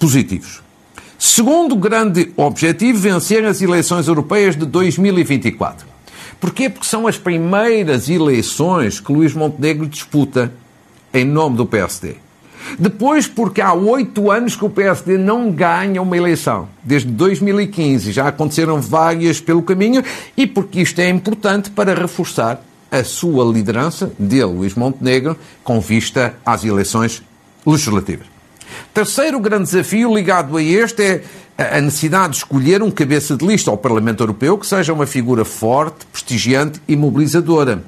positivos. 0.00 0.60
Segundo 1.16 1.76
grande 1.76 2.32
objetivo, 2.36 2.98
vencer 2.98 3.44
as 3.44 3.62
eleições 3.62 4.08
europeias 4.08 4.56
de 4.56 4.66
2024. 4.66 5.86
Porquê? 6.40 6.68
Porque 6.68 6.88
são 6.88 7.06
as 7.06 7.16
primeiras 7.16 8.08
eleições 8.08 8.98
que 8.98 9.12
Luís 9.12 9.32
Montenegro 9.32 9.86
disputa 9.86 10.52
em 11.14 11.24
nome 11.24 11.56
do 11.56 11.64
PSD. 11.64 12.16
Depois, 12.78 13.26
porque 13.26 13.60
há 13.60 13.72
oito 13.72 14.30
anos 14.30 14.56
que 14.56 14.64
o 14.64 14.70
PSD 14.70 15.18
não 15.18 15.50
ganha 15.50 16.00
uma 16.00 16.16
eleição. 16.16 16.68
Desde 16.82 17.10
2015 17.10 18.12
já 18.12 18.28
aconteceram 18.28 18.80
várias 18.80 19.40
pelo 19.40 19.62
caminho 19.62 20.02
e 20.36 20.46
porque 20.46 20.80
isto 20.80 21.00
é 21.00 21.08
importante 21.08 21.70
para 21.70 21.94
reforçar 21.94 22.62
a 22.90 23.02
sua 23.02 23.44
liderança 23.44 24.12
de 24.18 24.44
Luís 24.44 24.74
Montenegro 24.74 25.36
com 25.64 25.80
vista 25.80 26.34
às 26.44 26.64
eleições 26.64 27.22
legislativas. 27.64 28.26
Terceiro 28.92 29.40
grande 29.40 29.64
desafio 29.64 30.14
ligado 30.14 30.56
a 30.56 30.62
este 30.62 31.02
é 31.02 31.22
a 31.58 31.80
necessidade 31.80 32.32
de 32.32 32.38
escolher 32.38 32.82
um 32.82 32.90
cabeça 32.90 33.36
de 33.36 33.46
lista 33.46 33.70
ao 33.70 33.76
Parlamento 33.76 34.22
Europeu 34.22 34.58
que 34.58 34.66
seja 34.66 34.92
uma 34.92 35.06
figura 35.06 35.44
forte, 35.44 36.06
prestigiante 36.06 36.80
e 36.88 36.96
mobilizadora. 36.96 37.82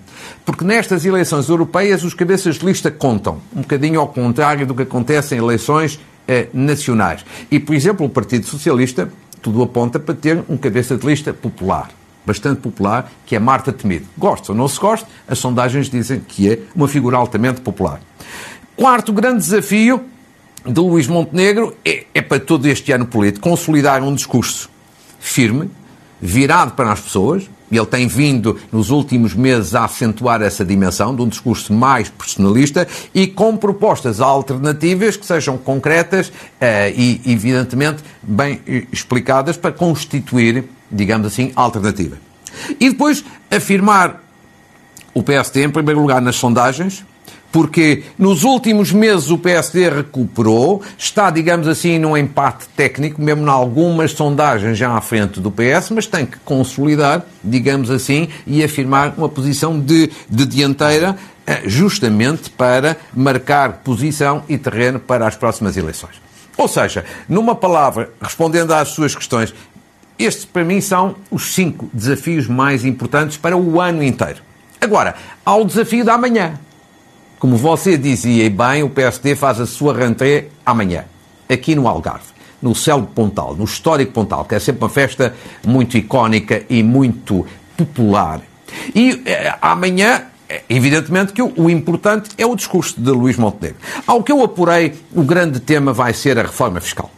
Porque 0.45 0.65
nestas 0.65 1.05
eleições 1.05 1.49
europeias 1.49 2.05
os 2.05 2.15
cabeças 2.15 2.57
de 2.57 2.67
lista 2.67 2.91
contam, 2.91 3.41
um 3.55 3.63
bocadinho 3.63 4.01
ao 4.01 4.09
contrário 4.09 4.67
do 4.67 4.75
que 4.75 4.83
acontece 4.83 5.35
em 5.35 5.39
eleições 5.39 5.99
eh, 6.29 6.49
nacionais. 6.53 7.25
E, 7.51 7.59
por 7.59 7.75
exemplo, 7.75 8.07
o 8.07 8.09
Partido 8.09 8.47
Socialista, 8.47 9.11
tudo 9.43 9.63
aponta 9.63 9.99
para 9.99 10.15
ter 10.15 10.43
um 10.49 10.57
cabeça 10.57 10.97
de 10.97 11.07
lista 11.07 11.33
popular, 11.33 11.91
bastante 12.25 12.61
popular, 12.61 13.13
que 13.27 13.37
é 13.37 13.39
Marta 13.39 13.73
Temido. 13.73 14.07
Gosta 14.17 14.53
ou 14.53 14.59
não 14.59 14.69
se 14.69 14.81
gosta, 14.81 15.07
as 15.29 15.39
sondagens 15.39 15.91
dizem 15.91 16.21
que 16.21 16.51
é 16.51 16.59
uma 16.75 16.89
figura 16.89 17.17
altamente 17.17 17.61
popular. 17.61 18.01
Quarto 18.77 19.13
grande 19.13 19.39
desafio 19.39 20.05
de 20.67 20.81
Luís 20.81 21.07
Montenegro 21.07 21.77
é, 21.85 22.07
é 22.15 22.23
para 22.23 22.41
todo 22.41 22.67
este 22.67 22.91
ano 22.91 23.07
político 23.07 23.49
consolidar 23.49 24.03
um 24.03 24.15
discurso 24.15 24.71
firme, 25.21 25.71
virado 26.21 26.73
para 26.73 26.91
as 26.91 27.01
pessoas, 27.01 27.49
ele 27.71 27.87
tem 27.87 28.07
vindo 28.07 28.59
nos 28.71 28.91
últimos 28.91 29.35
meses 29.35 29.75
a 29.75 29.85
acentuar 29.85 30.43
essa 30.43 30.65
dimensão 30.65 31.15
de 31.15 31.23
um 31.23 31.29
discurso 31.29 31.73
mais 31.73 32.09
personalista 32.09 32.87
e 33.15 33.27
com 33.27 33.57
propostas 33.57 34.21
alternativas 34.21 35.17
que 35.17 35.27
sejam 35.27 35.57
concretas 35.57 36.29
uh, 36.29 36.33
e, 36.95 37.21
evidentemente, 37.27 38.03
bem 38.23 38.61
explicadas 38.93 39.57
para 39.57 39.73
constituir, 39.73 40.65
digamos 40.91 41.27
assim, 41.27 41.53
alternativa. 41.57 42.17
E 42.79 42.91
depois 42.91 43.25
afirmar 43.51 44.23
o 45.13 45.23
PSD, 45.23 45.65
em 45.65 45.71
primeiro 45.71 46.01
lugar, 46.01 46.21
nas 46.21 46.37
sondagens, 46.37 47.05
porque 47.55 48.03
nos 48.19 48.43
últimos 48.43 48.91
meses 48.91 49.31
o 49.31 49.39
PSD 49.39 49.89
recuperou, 49.89 50.83
está, 50.99 51.31
digamos 51.31 51.69
assim, 51.69 52.01
num 52.01 52.17
empate 52.17 52.67
técnico, 52.75 53.23
mesmo 53.23 53.45
em 53.45 53.49
algumas 53.49 54.11
sondagens 54.11 54.77
já 54.77 54.91
à 54.91 55.01
frente 55.01 55.39
do 55.39 55.53
PS, 55.53 55.91
mas 55.91 56.05
tem 56.05 56.27
que 56.27 56.37
consolidar, 56.41 57.25
digamos 57.45 57.93
assim, 57.93 58.29
e 58.45 58.65
afirmar 58.65 59.15
uma 59.17 59.29
posição 59.29 59.79
de, 59.79 60.11
de 60.29 60.47
dianteira, 60.47 61.17
eh, 61.47 61.63
justamente 61.67 62.51
para 62.51 62.97
marcar 63.15 63.83
posição 63.85 64.43
e 64.49 64.59
terreno 64.59 64.99
para 64.99 65.25
as 65.25 65.37
próximas 65.37 65.77
eleições. 65.77 66.21
Ou 66.57 66.67
seja, 66.67 67.05
numa 67.29 67.55
palavra, 67.55 68.11
respondendo 68.21 68.73
às 68.73 68.89
suas 68.89 69.15
questões, 69.15 69.55
estes 70.19 70.45
para 70.45 70.65
mim 70.65 70.81
são 70.81 71.15
os 71.31 71.55
cinco 71.55 71.89
desafios 71.93 72.49
mais 72.49 72.85
importantes 72.85 73.37
para 73.37 73.57
o 73.57 73.81
ano 73.81 74.03
inteiro. 74.03 74.43
Agora, 74.81 75.15
há 75.47 75.55
o 75.55 75.65
desafio 75.65 76.05
da 76.05 76.19
manhã. 76.19 76.59
Como 77.39 77.57
você 77.57 77.97
dizia 77.97 78.49
bem, 78.51 78.83
o 78.83 78.91
PSD 78.91 79.35
faz 79.35 79.61
a 79.61 79.67
sua 79.67 79.95
rentrée 79.95 80.51
amanhã, 80.65 81.05
aqui 81.49 81.75
no 81.75 81.87
Algarve, 81.89 82.27
no 82.61 82.75
Céu 82.75 83.03
Pontal, 83.03 83.55
no 83.55 83.65
histórico 83.65 84.13
Pontal, 84.13 84.45
que 84.45 84.55
é 84.55 84.59
sempre 84.59 84.85
uma 84.85 84.89
festa 84.89 85.35
muito 85.67 85.97
icónica 85.97 86.65
e 86.71 86.83
muito 86.83 87.47
popular. 87.77 88.41
E 88.95 89.23
eh, 89.27 89.55
amanhã 89.61 90.25
eh, 90.49 90.63
Evidentemente 90.69 91.33
que 91.33 91.43
o, 91.43 91.71
importante 91.71 92.31
é 92.37 92.47
o 92.47 92.55
discurso 92.55 93.01
de 93.01 93.11
Luís 93.11 93.37
Montenegro. 93.37 93.79
Ao 94.07 94.23
que 94.23 94.31
eu 94.31 94.43
apurei, 94.43 94.95
o 95.13 95.23
grande 95.23 95.59
tema 95.61 95.93
vai 95.93 96.13
ser 96.13 96.39
a 96.39 96.43
reforma 96.43 96.81
fiscal. 96.81 97.11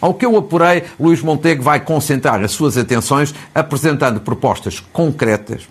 Ao 0.00 0.14
que 0.14 0.24
eu 0.24 0.36
apurei, 0.36 0.84
Luís 0.98 1.22
Montenegro 1.22 1.62
vai 1.62 1.80
concentrar 1.80 2.42
as 2.42 2.52
suas 2.52 2.76
atenções 2.76 3.34
apresentando 3.54 4.20
propostas 4.20 4.80
concretas 4.80 5.68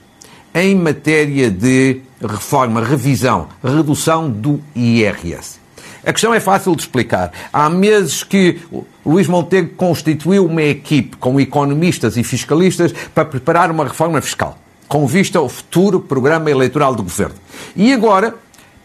em 0.53 0.75
matéria 0.75 1.49
de 1.49 2.01
reforma, 2.27 2.83
revisão, 2.83 3.47
redução 3.63 4.29
do 4.29 4.61
IRS. 4.75 5.59
A 6.03 6.11
questão 6.11 6.33
é 6.33 6.39
fácil 6.39 6.75
de 6.75 6.81
explicar. 6.81 7.31
Há 7.53 7.69
meses 7.69 8.23
que 8.23 8.59
Luís 9.05 9.27
Montenegro 9.27 9.75
constituiu 9.75 10.45
uma 10.45 10.63
equipe 10.63 11.15
com 11.17 11.39
economistas 11.39 12.17
e 12.17 12.23
fiscalistas 12.23 12.91
para 13.13 13.25
preparar 13.25 13.69
uma 13.69 13.83
reforma 13.83 14.19
fiscal, 14.19 14.57
com 14.87 15.05
vista 15.05 15.37
ao 15.37 15.47
futuro 15.47 15.99
programa 15.99 16.49
eleitoral 16.49 16.95
do 16.95 17.03
governo. 17.03 17.35
E 17.75 17.93
agora, 17.93 18.33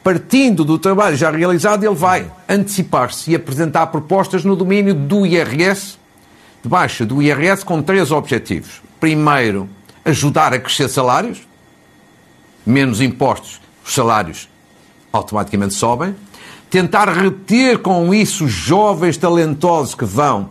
partindo 0.04 0.62
do 0.62 0.78
trabalho 0.78 1.16
já 1.16 1.30
realizado, 1.30 1.84
ele 1.84 1.94
vai 1.94 2.30
antecipar-se 2.46 3.30
e 3.30 3.34
apresentar 3.34 3.86
propostas 3.86 4.44
no 4.44 4.54
domínio 4.54 4.94
do 4.94 5.24
IRS, 5.24 5.96
de 6.62 6.68
baixa 6.68 7.06
do 7.06 7.22
IRS, 7.22 7.64
com 7.64 7.80
três 7.80 8.10
objetivos. 8.10 8.82
Primeiro, 9.00 9.68
ajudar 10.04 10.52
a 10.52 10.58
crescer 10.58 10.88
salários, 10.88 11.46
menos 12.66 13.00
impostos, 13.00 13.60
os 13.84 13.94
salários 13.94 14.48
automaticamente 15.12 15.74
sobem. 15.74 16.14
Tentar 16.68 17.08
reter 17.08 17.78
com 17.78 18.12
isso 18.12 18.48
jovens 18.48 19.16
talentosos 19.16 19.94
que 19.94 20.04
vão, 20.04 20.50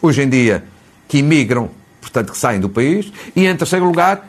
hoje 0.00 0.22
em 0.22 0.28
dia, 0.28 0.64
que 1.08 1.18
imigram, 1.18 1.70
portanto, 2.00 2.32
que 2.32 2.38
saem 2.38 2.60
do 2.60 2.68
país. 2.68 3.10
E, 3.34 3.46
em 3.46 3.56
terceiro 3.56 3.86
lugar, 3.86 4.28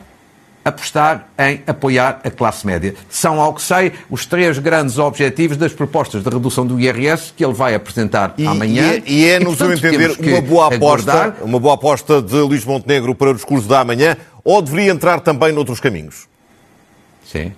apostar 0.64 1.28
em 1.38 1.62
apoiar 1.66 2.20
a 2.24 2.30
classe 2.30 2.66
média. 2.66 2.94
São, 3.10 3.38
ao 3.38 3.52
que 3.52 3.60
sei, 3.60 3.92
os 4.08 4.24
três 4.24 4.58
grandes 4.58 4.98
objetivos 4.98 5.58
das 5.58 5.74
propostas 5.74 6.22
de 6.22 6.30
redução 6.30 6.66
do 6.66 6.80
IRS 6.80 7.32
que 7.36 7.44
ele 7.44 7.52
vai 7.52 7.74
apresentar 7.74 8.34
e, 8.38 8.46
amanhã. 8.46 8.94
E, 8.94 8.96
é, 8.96 9.02
e 9.06 9.28
é, 9.28 9.40
no 9.40 9.54
seu 9.54 9.72
entender, 9.72 10.16
uma 10.18 10.40
boa 10.40 10.74
aposta, 10.74 11.12
aguardar... 11.12 11.36
uma 11.42 11.60
boa 11.60 11.74
aposta 11.74 12.22
de 12.22 12.36
Luís 12.36 12.64
Montenegro 12.64 13.14
para 13.14 13.30
o 13.30 13.34
discurso 13.34 13.68
da 13.68 13.80
amanhã, 13.80 14.16
ou 14.42 14.62
deveria 14.62 14.90
entrar 14.90 15.20
também 15.20 15.52
noutros 15.52 15.80
caminhos? 15.80 16.26
Sim. 17.34 17.52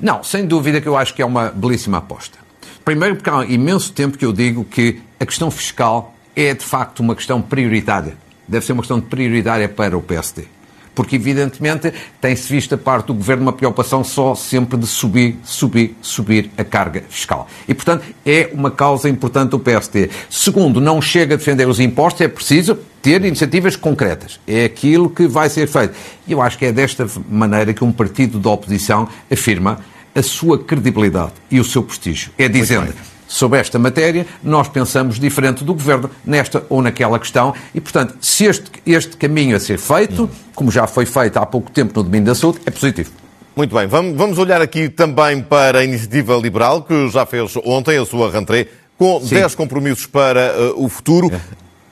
Não, 0.00 0.24
sem 0.24 0.46
dúvida 0.46 0.80
que 0.80 0.88
eu 0.88 0.96
acho 0.96 1.14
que 1.14 1.20
é 1.20 1.26
uma 1.26 1.50
belíssima 1.50 1.98
aposta. 1.98 2.38
Primeiro, 2.84 3.16
porque 3.16 3.28
há 3.28 3.44
imenso 3.44 3.92
tempo 3.92 4.16
que 4.16 4.24
eu 4.24 4.32
digo 4.32 4.64
que 4.64 5.00
a 5.20 5.26
questão 5.26 5.50
fiscal 5.50 6.14
é 6.34 6.54
de 6.54 6.64
facto 6.64 7.00
uma 7.00 7.14
questão 7.14 7.42
prioritária. 7.42 8.16
Deve 8.46 8.64
ser 8.64 8.72
uma 8.72 8.82
questão 8.82 9.00
prioritária 9.00 9.68
para 9.68 9.96
o 9.96 10.02
PSD 10.02 10.57
porque 10.98 11.14
evidentemente 11.14 11.94
tem-se 12.20 12.52
visto 12.52 12.74
a 12.74 12.76
parte 12.76 13.06
do 13.06 13.14
governo 13.14 13.44
uma 13.44 13.52
preocupação 13.52 14.02
só 14.02 14.34
sempre 14.34 14.76
de 14.76 14.84
subir, 14.84 15.38
subir, 15.44 15.96
subir 16.02 16.50
a 16.58 16.64
carga 16.64 17.04
fiscal. 17.08 17.46
E, 17.68 17.72
portanto, 17.72 18.04
é 18.26 18.50
uma 18.52 18.68
causa 18.68 19.08
importante 19.08 19.50
do 19.50 19.60
PSD. 19.60 20.10
Segundo, 20.28 20.80
não 20.80 21.00
chega 21.00 21.36
a 21.36 21.38
defender 21.38 21.68
os 21.68 21.78
impostos, 21.78 22.22
é 22.22 22.26
preciso 22.26 22.76
ter 23.00 23.24
iniciativas 23.24 23.76
concretas. 23.76 24.40
É 24.44 24.64
aquilo 24.64 25.08
que 25.08 25.28
vai 25.28 25.48
ser 25.48 25.68
feito. 25.68 25.94
E 26.26 26.32
eu 26.32 26.42
acho 26.42 26.58
que 26.58 26.66
é 26.66 26.72
desta 26.72 27.06
maneira 27.30 27.72
que 27.72 27.84
um 27.84 27.92
partido 27.92 28.40
da 28.40 28.50
oposição 28.50 29.08
afirma 29.30 29.78
a 30.12 30.20
sua 30.20 30.58
credibilidade 30.58 31.34
e 31.48 31.60
o 31.60 31.64
seu 31.64 31.84
prestígio. 31.84 32.32
É 32.36 32.48
dizendo 32.48 32.92
sobre 33.28 33.60
esta 33.60 33.78
matéria, 33.78 34.26
nós 34.42 34.66
pensamos 34.66 35.20
diferente 35.20 35.62
do 35.62 35.74
Governo 35.74 36.10
nesta 36.24 36.64
ou 36.68 36.82
naquela 36.82 37.18
questão 37.18 37.54
e, 37.74 37.80
portanto, 37.80 38.16
se 38.20 38.46
este, 38.46 38.70
este 38.86 39.16
caminho 39.16 39.54
a 39.54 39.60
ser 39.60 39.78
feito, 39.78 40.28
como 40.54 40.70
já 40.70 40.86
foi 40.86 41.06
feito 41.06 41.36
há 41.36 41.46
pouco 41.46 41.70
tempo 41.70 41.92
no 41.94 42.02
domínio 42.02 42.26
da 42.26 42.34
saúde, 42.34 42.58
é 42.64 42.70
positivo. 42.70 43.12
Muito 43.54 43.74
bem, 43.74 43.86
vamos 43.86 44.38
olhar 44.38 44.62
aqui 44.62 44.88
também 44.88 45.42
para 45.42 45.80
a 45.80 45.84
Iniciativa 45.84 46.36
Liberal, 46.36 46.82
que 46.82 47.08
já 47.08 47.26
fez 47.26 47.54
ontem 47.64 47.98
a 47.98 48.06
sua 48.06 48.30
rentrée, 48.30 48.68
com 48.96 49.20
Sim. 49.20 49.34
10 49.34 49.54
compromissos 49.54 50.06
para 50.06 50.54
uh, 50.56 50.84
o 50.84 50.88
futuro. 50.88 51.30
É. 51.32 51.40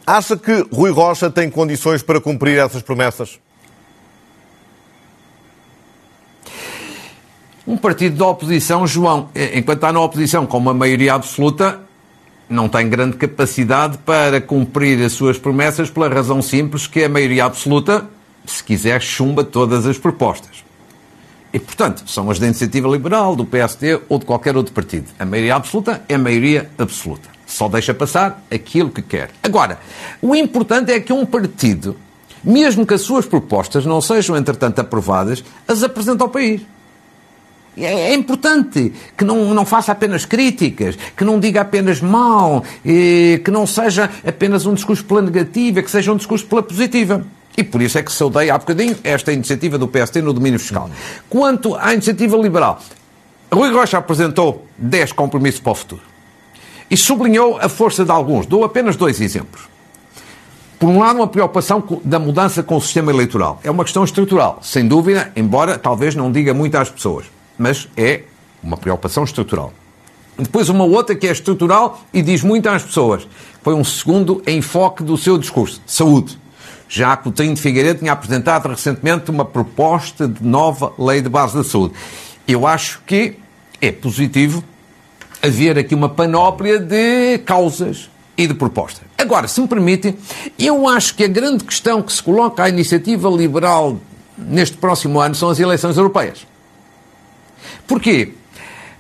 Acha 0.07 0.37
que 0.37 0.65
Rui 0.73 0.91
Rocha 0.91 1.29
tem 1.29 1.51
condições 1.51 2.03
para 2.03 2.21
cumprir 2.21 2.59
essas 2.59 2.83
promessas? 2.83 3.41
Um 7.67 7.77
partido 7.77 8.17
da 8.17 8.27
oposição, 8.29 8.87
João, 8.87 9.29
eh, 9.35 9.59
enquanto 9.59 9.79
está 9.79 9.93
na 9.93 10.01
oposição 10.01 10.47
com 10.47 10.57
uma 10.57 10.73
maioria 10.73 11.15
absoluta, 11.15 11.81
não 12.49 12.69
tem 12.69 12.89
grande 12.89 13.17
capacidade 13.17 13.99
para 13.99 14.41
cumprir 14.41 15.05
as 15.05 15.13
suas 15.13 15.37
promessas 15.37 15.91
pela 15.91 16.09
razão 16.09 16.41
simples 16.41 16.87
que 16.87 17.03
a 17.03 17.09
maioria 17.09 17.45
absoluta, 17.45 18.07
se 18.47 18.63
quiser, 18.63 19.03
chumba 19.03 19.43
todas 19.43 19.85
as 19.85 19.99
propostas. 19.99 20.65
E, 21.53 21.59
portanto, 21.59 22.05
são 22.07 22.31
as 22.31 22.39
da 22.39 22.47
Iniciativa 22.47 22.87
Liberal, 22.87 23.35
do 23.35 23.45
PSD 23.45 24.01
ou 24.09 24.21
de 24.21 24.25
qualquer 24.25 24.57
outro 24.57 24.73
partido. 24.73 25.07
A 25.19 25.25
maioria 25.25 25.57
absoluta 25.57 26.05
é 26.09 26.15
a 26.15 26.19
maioria 26.19 26.71
absoluta. 26.79 27.29
Só 27.47 27.69
deixa 27.69 27.93
passar 27.93 28.45
aquilo 28.49 28.91
que 28.91 29.03
quer. 29.03 29.31
Agora, 29.43 29.81
o 30.23 30.37
importante 30.37 30.93
é 30.93 31.01
que 31.01 31.13
um 31.13 31.27
partido, 31.27 31.97
mesmo 32.45 32.87
que 32.87 32.95
as 32.95 33.01
suas 33.01 33.27
propostas 33.27 33.85
não 33.85 34.01
sejam, 34.01 34.37
entretanto, 34.37 34.79
aprovadas, 34.79 35.43
as 35.67 35.83
apresenta 35.83 36.23
ao 36.23 36.29
país. 36.29 36.63
É, 37.77 38.11
é 38.11 38.15
importante 38.15 38.93
que 39.17 39.25
não, 39.25 39.53
não 39.53 39.67
faça 39.67 39.93
apenas 39.93 40.25
críticas, 40.25 40.97
que 41.17 41.25
não 41.25 41.39
diga 41.39 41.61
apenas 41.61 42.01
mal, 42.01 42.65
que 42.83 43.51
não 43.51 43.67
seja 43.67 44.11
apenas 44.27 44.67
um 44.67 44.75
discurso 44.75 45.05
pela 45.05 45.23
negativa, 45.23 45.83
que 45.83 45.91
seja 45.91 46.13
um 46.13 46.17
discurso 46.17 46.47
pela 46.47 46.63
positiva. 46.63 47.25
E 47.57 47.65
por 47.65 47.81
isso 47.81 47.97
é 47.99 48.03
que 48.03 48.13
saudei 48.13 48.51
há 48.51 48.59
bocadinho 48.59 48.97
esta 49.03 49.33
iniciativa 49.33 49.79
do 49.79 49.89
PST 49.89 50.21
no 50.21 50.33
domínio 50.33 50.59
fiscal. 50.59 50.91
Quanto 51.29 51.75
à 51.75 51.95
iniciativa 51.95 52.37
liberal, 52.37 52.81
Rui 53.51 53.73
Rocha 53.73 53.97
apresentou 53.97 54.67
10 54.77 55.13
compromissos 55.13 55.61
para 55.61 55.73
o 55.73 55.75
futuro 55.75 56.03
e 56.91 56.97
sublinhou 56.97 57.59
a 57.59 57.69
força 57.69 58.05
de 58.05 58.11
alguns. 58.11 58.47
Dou 58.47 58.65
apenas 58.65 58.97
dois 58.97 59.21
exemplos. 59.21 59.63
Por 60.79 60.91
um 60.91 60.99
lado, 60.99 61.17
uma 61.17 61.27
preocupação 61.27 61.83
da 62.05 62.19
mudança 62.19 62.63
com 62.63 62.77
o 62.77 62.81
sistema 62.81 63.11
eleitoral. 63.11 63.59
É 63.65 63.71
uma 63.71 63.83
questão 63.83 64.05
estrutural, 64.05 64.59
sem 64.63 64.87
dúvida, 64.87 65.33
embora 65.35 65.79
talvez 65.79 66.15
não 66.15 66.31
diga 66.31 66.53
muito 66.53 66.77
às 66.77 66.91
pessoas, 66.91 67.25
mas 67.59 67.89
é 67.97 68.23
uma 68.63 68.77
preocupação 68.77 69.25
estrutural. 69.25 69.73
Depois, 70.39 70.69
uma 70.69 70.85
outra 70.85 71.15
que 71.15 71.27
é 71.27 71.33
estrutural 71.33 72.01
e 72.13 72.21
diz 72.21 72.43
muito 72.43 72.69
às 72.69 72.83
pessoas. 72.83 73.27
Foi 73.63 73.75
um 73.75 73.83
segundo 73.83 74.43
enfoque 74.47 75.03
do 75.03 75.17
seu 75.17 75.39
discurso: 75.39 75.81
saúde. 75.87 76.39
Já 76.89 77.17
Coutinho 77.17 77.55
de 77.55 77.61
Figueiredo 77.61 78.01
tinha 78.01 78.13
apresentado 78.13 78.69
recentemente 78.69 79.31
uma 79.31 79.45
proposta 79.45 80.29
de 80.29 80.45
nova 80.45 80.93
lei 80.99 81.21
de 81.21 81.29
base 81.29 81.57
da 81.57 81.65
saúde. 81.65 81.95
Eu 82.47 82.67
acho 82.67 83.01
que 83.05 83.39
é 83.81 83.91
positivo 83.91 84.63
haver 85.43 85.79
aqui 85.79 85.95
uma 85.95 86.09
panóplia 86.09 86.79
de 86.79 87.39
causas 87.39 88.09
e 88.37 88.47
de 88.47 88.55
propostas. 88.55 89.03
Agora, 89.19 89.49
se 89.49 89.61
me 89.61 89.67
permitem, 89.67 90.17
eu 90.59 90.87
acho 90.87 91.15
que 91.15 91.25
a 91.25 91.29
grande 91.29 91.65
questão 91.65 92.03
que 92.03 92.13
se 92.13 92.23
coloca 92.23 92.63
à 92.63 92.69
iniciativa 92.69 93.29
liberal 93.29 93.99
neste 94.37 94.77
próximo 94.77 95.21
ano 95.21 95.35
são 95.35 95.49
as 95.49 95.59
eleições 95.59 95.97
europeias. 95.97 96.47
Porquê? 97.87 98.33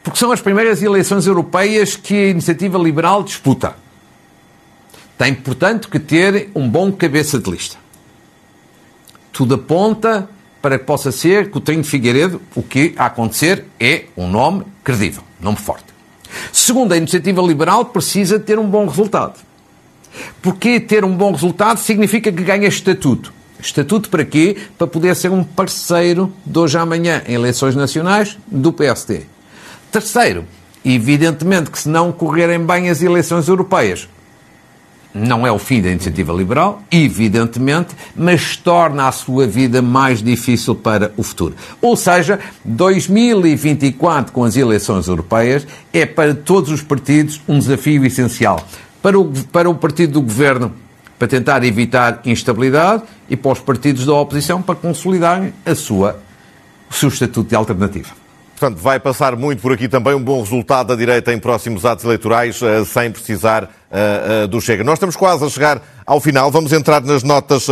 Porque 0.02 0.18
são 0.18 0.30
as 0.30 0.40
primeiras 0.40 0.82
eleições 0.82 1.26
europeias 1.26 1.96
que 1.96 2.14
a 2.14 2.28
iniciativa 2.28 2.78
liberal 2.78 3.22
disputa. 3.22 3.76
Tem, 5.18 5.34
portanto, 5.34 5.88
que 5.88 5.98
ter 5.98 6.50
um 6.54 6.68
bom 6.68 6.92
cabeça 6.92 7.38
de 7.38 7.50
lista. 7.50 7.76
Tudo 9.32 9.54
aponta 9.54 10.28
para 10.62 10.78
que 10.78 10.84
possa 10.84 11.10
ser 11.10 11.50
Coutinho 11.50 11.84
Figueiredo, 11.84 12.40
o 12.54 12.62
que 12.62 12.94
a 12.96 13.06
acontecer 13.06 13.64
é 13.78 14.06
um 14.16 14.28
nome 14.28 14.64
credível, 14.82 15.22
nome 15.40 15.56
forte. 15.56 15.86
Segundo, 16.52 16.92
a 16.92 16.96
iniciativa 16.96 17.40
liberal 17.42 17.86
precisa 17.86 18.38
ter 18.38 18.58
um 18.58 18.68
bom 18.68 18.86
resultado. 18.86 19.38
Porque 20.42 20.80
ter 20.80 21.04
um 21.04 21.16
bom 21.16 21.32
resultado 21.32 21.78
significa 21.78 22.32
que 22.32 22.42
ganha 22.42 22.68
estatuto. 22.68 23.32
Estatuto 23.66 24.08
para 24.08 24.24
quê? 24.24 24.56
Para 24.78 24.86
poder 24.86 25.14
ser 25.16 25.30
um 25.30 25.42
parceiro 25.42 26.32
de 26.44 26.56
hoje 26.56 26.78
à 26.78 26.82
amanhã 26.82 27.22
em 27.26 27.34
eleições 27.34 27.74
nacionais 27.74 28.38
do 28.46 28.72
PSD. 28.72 29.22
Terceiro, 29.90 30.44
evidentemente 30.84 31.70
que 31.70 31.78
se 31.78 31.88
não 31.88 32.12
correrem 32.12 32.64
bem 32.64 32.88
as 32.88 33.02
eleições 33.02 33.48
europeias, 33.48 34.08
não 35.12 35.44
é 35.46 35.50
o 35.50 35.58
fim 35.58 35.82
da 35.82 35.88
iniciativa 35.88 36.32
liberal, 36.32 36.80
evidentemente, 36.92 37.96
mas 38.14 38.56
torna 38.56 39.08
a 39.08 39.12
sua 39.12 39.46
vida 39.46 39.82
mais 39.82 40.22
difícil 40.22 40.74
para 40.74 41.10
o 41.16 41.22
futuro. 41.24 41.56
Ou 41.80 41.96
seja, 41.96 42.38
2024, 42.64 44.32
com 44.32 44.44
as 44.44 44.56
eleições 44.56 45.08
europeias, 45.08 45.66
é 45.92 46.06
para 46.06 46.34
todos 46.34 46.70
os 46.70 46.82
partidos 46.82 47.40
um 47.48 47.58
desafio 47.58 48.04
essencial. 48.04 48.64
Para 49.02 49.18
o, 49.18 49.32
para 49.50 49.68
o 49.68 49.74
partido 49.74 50.12
do 50.14 50.22
governo, 50.22 50.72
para 51.18 51.28
tentar 51.28 51.64
evitar 51.64 52.20
instabilidade, 52.24 53.02
e 53.28 53.36
para 53.36 53.52
os 53.52 53.60
partidos 53.60 54.06
da 54.06 54.14
oposição, 54.14 54.62
para 54.62 54.74
consolidarem 54.74 55.52
a 55.64 55.74
sua, 55.74 56.20
o 56.90 56.94
seu 56.94 57.08
estatuto 57.08 57.48
de 57.48 57.56
alternativa. 57.56 58.10
Portanto, 58.58 58.80
vai 58.80 58.98
passar 58.98 59.36
muito 59.36 59.60
por 59.60 59.72
aqui 59.72 59.86
também 59.86 60.14
um 60.14 60.22
bom 60.22 60.40
resultado 60.40 60.88
da 60.88 60.94
direita 60.94 61.32
em 61.32 61.38
próximos 61.38 61.84
atos 61.84 62.04
eleitorais, 62.06 62.60
eh, 62.62 62.84
sem 62.86 63.10
precisar 63.10 63.64
uh, 63.64 64.44
uh, 64.44 64.48
do 64.48 64.62
Chega. 64.62 64.82
Nós 64.82 64.94
estamos 64.94 65.14
quase 65.14 65.44
a 65.44 65.48
chegar 65.50 65.82
ao 66.06 66.20
final, 66.20 66.50
vamos 66.50 66.72
entrar 66.72 67.02
nas 67.02 67.22
notas 67.22 67.66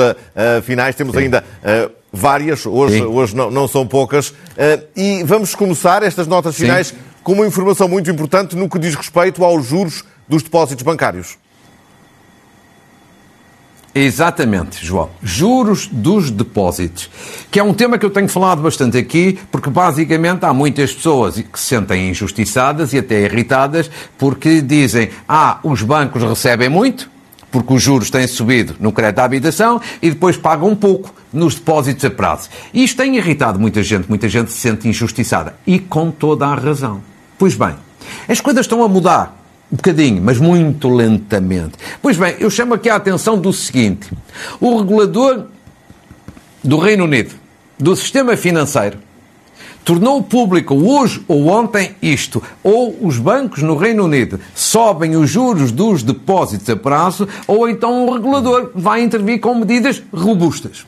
finais, 0.64 0.94
temos 0.94 1.14
Sim. 1.14 1.22
ainda 1.22 1.44
várias, 2.12 2.66
hoje, 2.66 3.02
hoje 3.02 3.34
não, 3.34 3.50
não, 3.50 3.68
são 3.68 3.86
poucas, 3.86 4.34
e 4.96 5.22
vamos 5.22 5.54
começar 5.54 6.02
estas 6.02 6.26
notas 6.26 6.56
finais 6.56 6.88
Sim. 6.88 6.96
com 7.22 7.32
uma 7.32 7.46
informação 7.46 7.88
muito 7.88 8.10
importante 8.10 8.56
no 8.56 8.68
que 8.68 8.76
diz 8.76 8.96
respeito 8.96 9.44
aos 9.44 9.64
juros 9.66 10.04
dos 10.28 10.42
depósitos 10.42 10.82
bancários. 10.82 11.38
Exatamente, 13.94 14.84
João. 14.84 15.10
Juros 15.22 15.86
dos 15.86 16.28
depósitos, 16.28 17.08
que 17.48 17.60
é 17.60 17.62
um 17.62 17.72
tema 17.72 17.96
que 17.96 18.04
eu 18.04 18.10
tenho 18.10 18.28
falado 18.28 18.60
bastante 18.60 18.98
aqui, 18.98 19.38
porque 19.52 19.70
basicamente 19.70 20.44
há 20.44 20.52
muitas 20.52 20.92
pessoas 20.92 21.36
que 21.36 21.60
se 21.60 21.66
sentem 21.66 22.10
injustiçadas 22.10 22.92
e 22.92 22.98
até 22.98 23.22
irritadas 23.22 23.88
porque 24.18 24.60
dizem: 24.60 25.10
ah, 25.28 25.60
os 25.62 25.80
bancos 25.82 26.24
recebem 26.24 26.68
muito, 26.68 27.08
porque 27.52 27.72
os 27.72 27.80
juros 27.80 28.10
têm 28.10 28.26
subido 28.26 28.74
no 28.80 28.90
crédito 28.90 29.20
à 29.20 29.24
habitação 29.24 29.80
e 30.02 30.10
depois 30.10 30.36
pagam 30.36 30.70
um 30.70 30.76
pouco 30.76 31.14
nos 31.32 31.54
depósitos 31.54 32.04
a 32.04 32.10
prazo. 32.10 32.48
Isto 32.74 32.96
tem 32.96 33.16
irritado 33.16 33.60
muita 33.60 33.80
gente, 33.80 34.08
muita 34.08 34.28
gente 34.28 34.50
se 34.50 34.58
sente 34.58 34.88
injustiçada 34.88 35.54
e 35.64 35.78
com 35.78 36.10
toda 36.10 36.48
a 36.48 36.54
razão. 36.56 37.00
Pois 37.38 37.54
bem, 37.54 37.76
as 38.28 38.40
coisas 38.40 38.66
estão 38.66 38.82
a 38.82 38.88
mudar 38.88 39.43
um 39.74 39.76
bocadinho, 39.76 40.22
mas 40.22 40.38
muito 40.38 40.88
lentamente. 40.88 41.72
Pois 42.00 42.16
bem, 42.16 42.36
eu 42.38 42.48
chamo 42.48 42.74
aqui 42.74 42.88
a 42.88 42.94
atenção 42.94 43.36
do 43.36 43.52
seguinte: 43.52 44.08
o 44.60 44.78
regulador 44.78 45.46
do 46.62 46.78
Reino 46.78 47.04
Unido, 47.04 47.34
do 47.76 47.96
sistema 47.96 48.36
financeiro, 48.36 48.98
tornou 49.84 50.22
público 50.22 50.74
hoje 50.76 51.24
ou 51.26 51.48
ontem 51.48 51.96
isto. 52.00 52.40
Ou 52.62 52.96
os 53.04 53.18
bancos 53.18 53.62
no 53.62 53.76
Reino 53.76 54.04
Unido 54.04 54.38
sobem 54.54 55.16
os 55.16 55.28
juros 55.28 55.72
dos 55.72 56.04
depósitos 56.04 56.70
a 56.70 56.76
prazo, 56.76 57.28
ou 57.48 57.68
então 57.68 58.06
o 58.06 58.14
regulador 58.14 58.70
vai 58.76 59.02
intervir 59.02 59.40
com 59.40 59.56
medidas 59.56 60.00
robustas. 60.12 60.86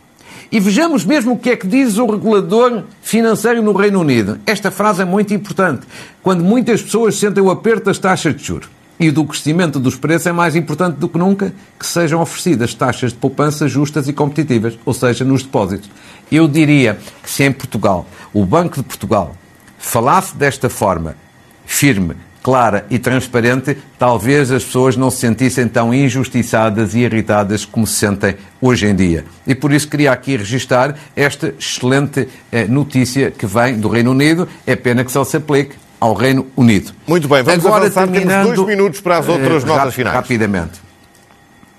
E 0.53 0.61
vejamos 0.61 1.05
mesmo 1.05 1.33
o 1.33 1.38
que 1.38 1.51
é 1.51 1.57
que 1.57 1.66
diz 1.66 1.99
o 1.99 2.07
regulador 2.07 2.85
financeiro 3.03 3.61
no 3.61 3.72
Reino 3.72 4.01
Unido. 4.01 4.38
Esta 4.46 4.70
frase 4.70 5.03
é 5.03 5.05
muito 5.05 5.35
importante. 5.35 5.85
Quando 6.22 6.44
muitas 6.44 6.81
pessoas 6.81 7.16
sentem 7.16 7.42
o 7.42 7.51
aperto 7.51 7.87
das 7.87 7.99
taxas 7.99 8.37
de 8.37 8.44
juros 8.44 8.76
e 8.98 9.11
do 9.11 9.24
crescimento 9.24 9.78
dos 9.78 9.96
preços, 9.96 10.26
é 10.26 10.32
mais 10.32 10.56
importante 10.56 10.96
do 10.96 11.09
que 11.09 11.18
nunca 11.18 11.52
que 11.78 11.87
sejam 11.87 12.20
oferecidas 12.20 12.74
taxas 12.74 13.12
de 13.12 13.18
poupança 13.18 13.68
justas 13.68 14.09
e 14.09 14.12
competitivas, 14.12 14.78
ou 14.85 14.94
seja, 14.94 15.24
nos 15.24 15.42
depósitos. 15.42 15.90
Eu 16.30 16.48
diria 16.48 16.98
que 17.22 17.30
se 17.30 17.44
em 17.44 17.52
Portugal, 17.52 18.06
o 18.32 18.44
Banco 18.44 18.76
de 18.76 18.82
Portugal, 18.82 19.35
falasse 19.78 20.37
desta 20.37 20.68
forma, 20.70 21.16
firme, 21.64 22.16
clara 22.46 22.87
e 22.88 22.96
transparente, 22.96 23.76
talvez 23.98 24.52
as 24.52 24.64
pessoas 24.64 24.96
não 24.96 25.11
se 25.11 25.18
sentissem 25.18 25.66
tão 25.66 25.92
injustiçadas 25.92 26.94
e 26.94 27.00
irritadas 27.00 27.64
como 27.64 27.85
se 27.88 27.94
sentem 27.94 28.37
hoje 28.61 28.87
em 28.87 28.94
dia. 28.94 29.24
E 29.44 29.52
por 29.52 29.72
isso 29.72 29.88
queria 29.88 30.12
aqui 30.12 30.37
registar 30.37 30.94
esta 31.16 31.52
excelente 31.59 32.28
eh, 32.52 32.64
notícia 32.68 33.32
que 33.32 33.46
vem 33.46 33.80
do 33.80 33.88
Reino 33.88 34.12
Unido. 34.12 34.48
É 34.64 34.76
pena 34.76 35.04
que 35.04 35.11
só 35.11 35.24
se 35.24 35.37
aplique 35.37 35.74
ao 36.07 36.14
Reino 36.14 36.47
Unido. 36.57 36.92
Muito 37.07 37.29
bem, 37.29 37.42
vamos 37.42 37.64
Agora, 37.64 37.85
avançar. 37.85 38.09
Terminando, 38.09 38.42
Temos 38.42 38.57
dois 38.57 38.69
minutos 38.69 39.01
para 39.01 39.19
as 39.19 39.29
outras 39.29 39.62
uh, 39.62 39.66
notas 39.66 39.95
finais. 39.95 40.14
Rapidamente. 40.16 40.81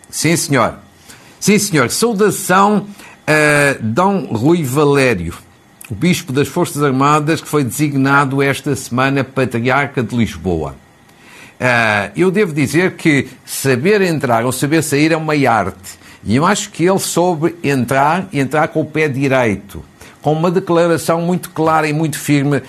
Sim, 0.10 0.36
senhor. 0.36 0.76
Sim, 1.40 1.60
senhor. 1.60 1.90
Saudação 1.90 2.88
a 3.26 3.78
Dom 3.82 4.26
Rui 4.32 4.64
Valério 4.64 5.34
o 5.90 5.96
Bispo 5.96 6.34
das 6.34 6.48
Forças 6.48 6.84
Armadas, 6.84 7.42
que 7.42 7.48
foi 7.48 7.64
designado 7.64 8.42
esta 8.42 8.76
semana 8.76 9.24
Patriarca 9.24 10.04
de 10.04 10.16
Lisboa. 10.16 10.76
Uh, 11.60 12.12
eu 12.16 12.30
devo 12.30 12.54
dizer 12.54 12.96
que 12.96 13.28
saber 13.46 14.02
entrar 14.02 14.46
ou 14.46 14.52
saber 14.52 14.84
sair 14.84 15.12
é 15.12 15.18
uma 15.18 15.34
arte. 15.50 15.98
E 16.24 16.36
eu 16.36 16.46
acho 16.46 16.72
que 16.72 16.84
ele 16.84 17.00
soube 17.00 17.56
entrar 17.64 18.28
e 18.34 18.40
entrar 18.40 18.68
com 18.68 18.82
o 18.82 18.86
pé 18.86 19.08
direito, 19.08 19.84
com 20.22 20.34
uma 20.34 20.52
declaração 20.52 21.22
muito 21.22 21.52
clara 21.52 21.88
e 21.88 21.94
muito 21.94 22.20
firme 22.20 22.62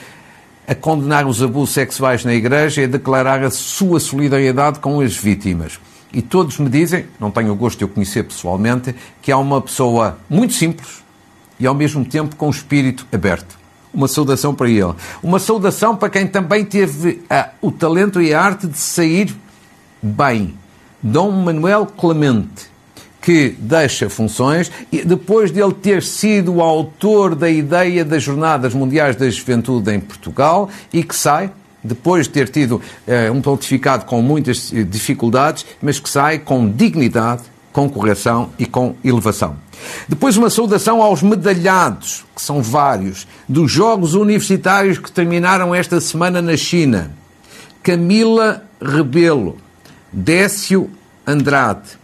a 0.68 0.74
condenar 0.74 1.26
os 1.26 1.42
abusos 1.42 1.74
sexuais 1.74 2.26
na 2.26 2.34
Igreja 2.34 2.82
e 2.82 2.84
a 2.84 2.88
declarar 2.88 3.42
a 3.42 3.50
sua 3.50 3.98
solidariedade 3.98 4.80
com 4.80 5.00
as 5.00 5.16
vítimas. 5.16 5.80
E 6.12 6.20
todos 6.20 6.58
me 6.58 6.68
dizem, 6.68 7.06
não 7.18 7.30
tenho 7.30 7.52
o 7.52 7.56
gosto 7.56 7.78
de 7.78 7.84
o 7.86 7.88
conhecer 7.88 8.22
pessoalmente, 8.22 8.94
que 9.22 9.32
é 9.32 9.36
uma 9.36 9.62
pessoa 9.62 10.18
muito 10.28 10.52
simples, 10.52 11.02
e 11.58 11.66
ao 11.66 11.74
mesmo 11.74 12.04
tempo 12.04 12.36
com 12.36 12.48
o 12.48 12.50
espírito 12.50 13.06
aberto. 13.10 13.58
Uma 13.92 14.06
saudação 14.06 14.54
para 14.54 14.68
ele. 14.68 14.94
Uma 15.22 15.38
saudação 15.38 15.96
para 15.96 16.10
quem 16.10 16.26
também 16.26 16.66
teve 16.66 17.22
ah, 17.30 17.48
o 17.62 17.72
talento 17.72 18.20
e 18.20 18.34
a 18.34 18.40
arte 18.40 18.66
de 18.66 18.76
sair 18.76 19.34
bem. 20.02 20.54
Dom 21.02 21.30
Manuel 21.30 21.86
Clemente, 21.86 22.67
que 23.28 23.54
deixa 23.58 24.08
funções 24.08 24.72
e 24.90 25.04
depois 25.04 25.52
de 25.52 25.60
ele 25.60 25.74
ter 25.74 26.02
sido 26.02 26.54
o 26.54 26.62
autor 26.62 27.34
da 27.34 27.50
ideia 27.50 28.02
das 28.02 28.22
Jornadas 28.22 28.72
Mundiais 28.72 29.16
da 29.16 29.28
Juventude 29.28 29.92
em 29.92 30.00
Portugal 30.00 30.70
e 30.90 31.04
que 31.04 31.14
sai 31.14 31.50
depois 31.84 32.26
de 32.26 32.32
ter 32.32 32.48
tido 32.48 32.76
uh, 32.76 33.30
um 33.30 33.42
pontificado 33.42 34.06
com 34.06 34.22
muitas 34.22 34.72
eh, 34.72 34.82
dificuldades, 34.82 35.66
mas 35.82 36.00
que 36.00 36.08
sai 36.08 36.38
com 36.38 36.70
dignidade, 36.70 37.42
com 37.70 37.86
correção 37.86 38.48
e 38.58 38.64
com 38.64 38.94
elevação. 39.04 39.58
Depois, 40.08 40.38
uma 40.38 40.48
saudação 40.48 41.02
aos 41.02 41.22
medalhados, 41.22 42.24
que 42.34 42.40
são 42.40 42.62
vários, 42.62 43.28
dos 43.46 43.70
Jogos 43.70 44.14
Universitários 44.14 44.96
que 44.96 45.12
terminaram 45.12 45.74
esta 45.74 46.00
semana 46.00 46.40
na 46.40 46.56
China. 46.56 47.10
Camila 47.82 48.64
Rebelo, 48.80 49.58
Décio 50.10 50.90
Andrade, 51.26 51.98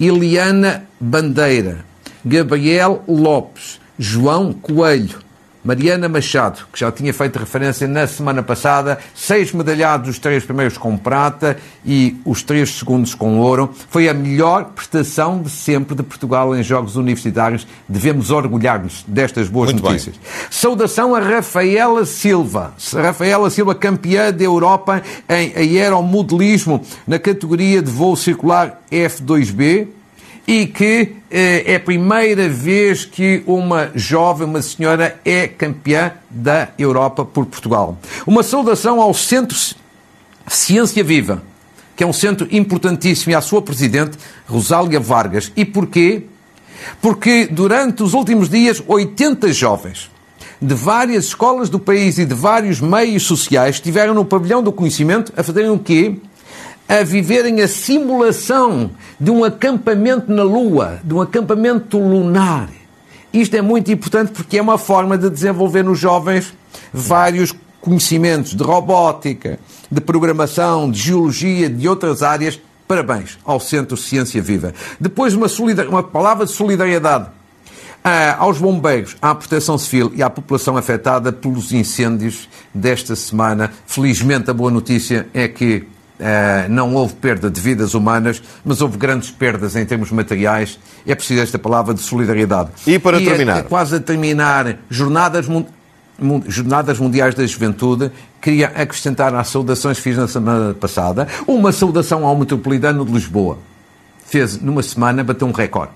Eliana 0.00 0.84
Bandeira, 1.00 1.84
Gabriel 2.24 3.02
Lopes, 3.08 3.80
João 3.98 4.52
Coelho, 4.52 5.18
Mariana 5.66 6.08
Machado, 6.08 6.60
que 6.72 6.78
já 6.78 6.92
tinha 6.92 7.12
feito 7.12 7.40
referência 7.40 7.88
na 7.88 8.06
semana 8.06 8.40
passada, 8.40 9.00
seis 9.12 9.50
medalhados, 9.50 10.10
os 10.10 10.18
três 10.20 10.44
primeiros 10.44 10.78
com 10.78 10.96
prata 10.96 11.56
e 11.84 12.16
os 12.24 12.40
três 12.44 12.70
segundos 12.78 13.16
com 13.16 13.40
ouro. 13.40 13.74
Foi 13.90 14.08
a 14.08 14.14
melhor 14.14 14.66
prestação 14.66 15.42
de 15.42 15.50
sempre 15.50 15.96
de 15.96 16.04
Portugal 16.04 16.54
em 16.54 16.62
Jogos 16.62 16.94
Universitários. 16.94 17.66
Devemos 17.88 18.30
orgulhar-nos 18.30 19.04
destas 19.08 19.48
boas 19.48 19.72
Muito 19.72 19.84
notícias. 19.84 20.14
Bem. 20.14 20.24
Saudação 20.48 21.16
a 21.16 21.18
Rafaela 21.18 22.04
Silva. 22.06 22.72
Rafaela 22.94 23.50
Silva, 23.50 23.74
campeã 23.74 24.32
da 24.32 24.44
Europa 24.44 25.02
em 25.28 25.52
aeromodelismo 25.56 26.80
na 27.08 27.18
categoria 27.18 27.82
de 27.82 27.90
voo 27.90 28.14
circular 28.14 28.82
F2B 28.88 29.95
e 30.46 30.66
que 30.66 31.16
eh, 31.30 31.72
é 31.72 31.76
a 31.76 31.80
primeira 31.80 32.48
vez 32.48 33.04
que 33.04 33.42
uma 33.46 33.90
jovem, 33.94 34.46
uma 34.46 34.62
senhora, 34.62 35.18
é 35.24 35.48
campeã 35.48 36.12
da 36.30 36.68
Europa 36.78 37.24
por 37.24 37.46
Portugal. 37.46 37.98
Uma 38.26 38.42
saudação 38.42 39.00
ao 39.00 39.12
Centro 39.12 39.58
Ciência 40.46 41.02
Viva, 41.02 41.42
que 41.96 42.04
é 42.04 42.06
um 42.06 42.12
centro 42.12 42.46
importantíssimo, 42.50 43.32
e 43.32 43.34
à 43.34 43.40
sua 43.40 43.60
presidente, 43.60 44.16
Rosália 44.46 45.00
Vargas. 45.00 45.50
E 45.56 45.64
porquê? 45.64 46.24
Porque 47.00 47.48
durante 47.50 48.02
os 48.02 48.14
últimos 48.14 48.48
dias, 48.48 48.82
80 48.86 49.52
jovens 49.52 50.10
de 50.60 50.74
várias 50.74 51.26
escolas 51.26 51.68
do 51.68 51.78
país 51.78 52.18
e 52.18 52.24
de 52.24 52.34
vários 52.34 52.80
meios 52.80 53.24
sociais 53.24 53.76
estiveram 53.76 54.14
no 54.14 54.24
pavilhão 54.24 54.62
do 54.62 54.72
conhecimento 54.72 55.32
a 55.36 55.42
fazerem 55.42 55.70
o 55.70 55.78
quê? 55.78 56.16
A 56.88 57.02
viverem 57.02 57.60
a 57.60 57.68
simulação 57.68 58.90
de 59.18 59.30
um 59.30 59.44
acampamento 59.44 60.32
na 60.32 60.42
Lua, 60.42 61.00
de 61.02 61.14
um 61.14 61.20
acampamento 61.20 61.98
lunar. 61.98 62.68
Isto 63.32 63.56
é 63.56 63.62
muito 63.62 63.90
importante 63.90 64.32
porque 64.32 64.58
é 64.58 64.62
uma 64.62 64.78
forma 64.78 65.18
de 65.18 65.28
desenvolver 65.28 65.82
nos 65.82 65.98
jovens 65.98 66.54
vários 66.92 67.52
conhecimentos 67.80 68.54
de 68.54 68.62
robótica, 68.62 69.58
de 69.90 70.00
programação, 70.00 70.90
de 70.90 70.98
geologia, 71.00 71.68
de 71.68 71.88
outras 71.88 72.22
áreas. 72.22 72.60
Parabéns 72.86 73.36
ao 73.44 73.58
Centro 73.58 73.96
Ciência 73.96 74.40
Viva. 74.40 74.72
Depois, 75.00 75.34
uma, 75.34 75.48
uma 75.88 76.02
palavra 76.02 76.46
de 76.46 76.52
solidariedade 76.52 77.28
ah, 78.02 78.36
aos 78.38 78.58
bombeiros, 78.58 79.16
à 79.20 79.34
proteção 79.34 79.76
civil 79.76 80.12
e 80.14 80.22
à 80.22 80.30
população 80.30 80.76
afetada 80.76 81.32
pelos 81.32 81.72
incêndios 81.72 82.48
desta 82.72 83.16
semana. 83.16 83.72
Felizmente, 83.86 84.48
a 84.48 84.54
boa 84.54 84.70
notícia 84.70 85.28
é 85.34 85.48
que 85.48 85.84
Uh, 86.18 86.70
não 86.70 86.94
houve 86.94 87.14
perda 87.14 87.50
de 87.50 87.60
vidas 87.60 87.92
humanas, 87.92 88.42
mas 88.64 88.80
houve 88.80 88.96
grandes 88.96 89.30
perdas 89.30 89.76
em 89.76 89.84
termos 89.84 90.10
materiais. 90.10 90.78
É 91.06 91.14
preciso 91.14 91.42
esta 91.42 91.58
palavra 91.58 91.92
de 91.92 92.00
solidariedade. 92.00 92.70
E 92.86 92.98
para 92.98 93.20
e 93.20 93.24
terminar? 93.24 93.56
É, 93.56 93.60
é 93.60 93.62
quase 93.62 93.96
a 93.96 94.00
terminar, 94.00 94.78
jornadas, 94.88 95.46
jornadas 96.46 96.98
Mundiais 96.98 97.34
da 97.34 97.46
Juventude, 97.46 98.10
queria 98.40 98.68
acrescentar 98.68 99.34
às 99.34 99.48
saudações 99.48 99.98
que 99.98 100.04
fiz 100.04 100.16
na 100.16 100.26
semana 100.26 100.72
passada, 100.72 101.28
uma 101.46 101.70
saudação 101.70 102.24
ao 102.24 102.36
Metropolitano 102.36 103.04
de 103.04 103.12
Lisboa. 103.12 103.58
Fez, 104.24 104.60
numa 104.60 104.82
semana, 104.82 105.22
bateu 105.22 105.46
um 105.46 105.52
recorde. 105.52 105.92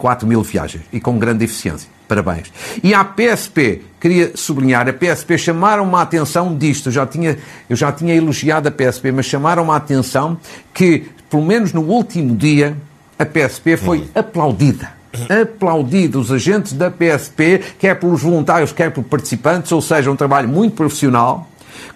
4 0.00 0.26
mil 0.26 0.42
viagens 0.42 0.82
e 0.90 0.98
com 0.98 1.18
grande 1.18 1.44
eficiência. 1.44 1.88
Parabéns. 2.08 2.50
E 2.82 2.94
à 2.94 3.04
PSP, 3.04 3.82
queria 4.00 4.32
sublinhar, 4.34 4.88
a 4.88 4.92
PSP 4.92 5.38
chamaram-me 5.38 5.94
a 5.94 6.00
atenção 6.00 6.56
disto, 6.56 6.88
eu 6.88 6.92
já, 6.92 7.06
tinha, 7.06 7.38
eu 7.68 7.76
já 7.76 7.92
tinha 7.92 8.14
elogiado 8.14 8.66
a 8.66 8.70
PSP, 8.72 9.12
mas 9.12 9.26
chamaram-me 9.26 9.70
a 9.70 9.76
atenção 9.76 10.36
que, 10.72 11.06
pelo 11.28 11.44
menos 11.44 11.72
no 11.72 11.82
último 11.82 12.34
dia, 12.34 12.76
a 13.18 13.26
PSP 13.26 13.76
foi 13.76 13.98
uhum. 13.98 14.08
aplaudida 14.14 15.00
aplaudido 15.28 16.20
os 16.20 16.30
agentes 16.30 16.72
da 16.72 16.88
PSP, 16.88 17.60
quer 17.80 17.98
pelos 17.98 18.22
voluntários, 18.22 18.72
quer 18.72 18.92
por 18.92 19.02
participantes, 19.02 19.72
ou 19.72 19.82
seja, 19.82 20.08
um 20.08 20.14
trabalho 20.14 20.48
muito 20.48 20.76
profissional, 20.76 21.50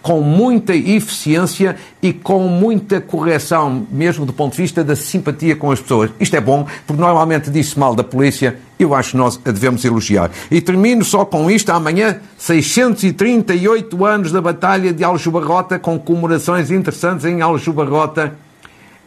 com 0.05 0.21
muita 0.21 0.75
eficiência 0.75 1.77
e 2.03 2.13
com 2.13 2.41
muita 2.41 3.01
correção, 3.01 3.87
mesmo 3.91 4.27
do 4.27 4.35
ponto 4.35 4.55
de 4.55 4.61
vista 4.61 4.85
da 4.85 4.95
simpatia 4.95 5.57
com 5.57 5.71
as 5.71 5.81
pessoas. 5.81 6.11
Isto 6.21 6.37
é 6.37 6.43
bom, 6.43 6.67
porque 6.87 7.01
normalmente 7.01 7.49
diz-se 7.49 7.79
mal 7.79 7.95
da 7.95 8.05
polícia, 8.05 8.59
eu 8.79 8.95
acho 8.95 9.13
que 9.13 9.17
nós 9.17 9.41
a 9.43 9.51
devemos 9.51 9.83
elogiar. 9.83 10.31
E 10.51 10.61
termino 10.61 11.03
só 11.03 11.25
com 11.25 11.51
isto, 11.51 11.71
amanhã, 11.71 12.21
638 12.37 14.05
anos 14.05 14.31
da 14.31 14.43
Batalha 14.43 14.93
de 14.93 15.03
Aljubarrota, 15.03 15.79
com 15.79 15.99
comemorações 15.99 16.71
interessantes 16.71 17.25
em 17.25 17.41
Aljubarrota. 17.41 18.35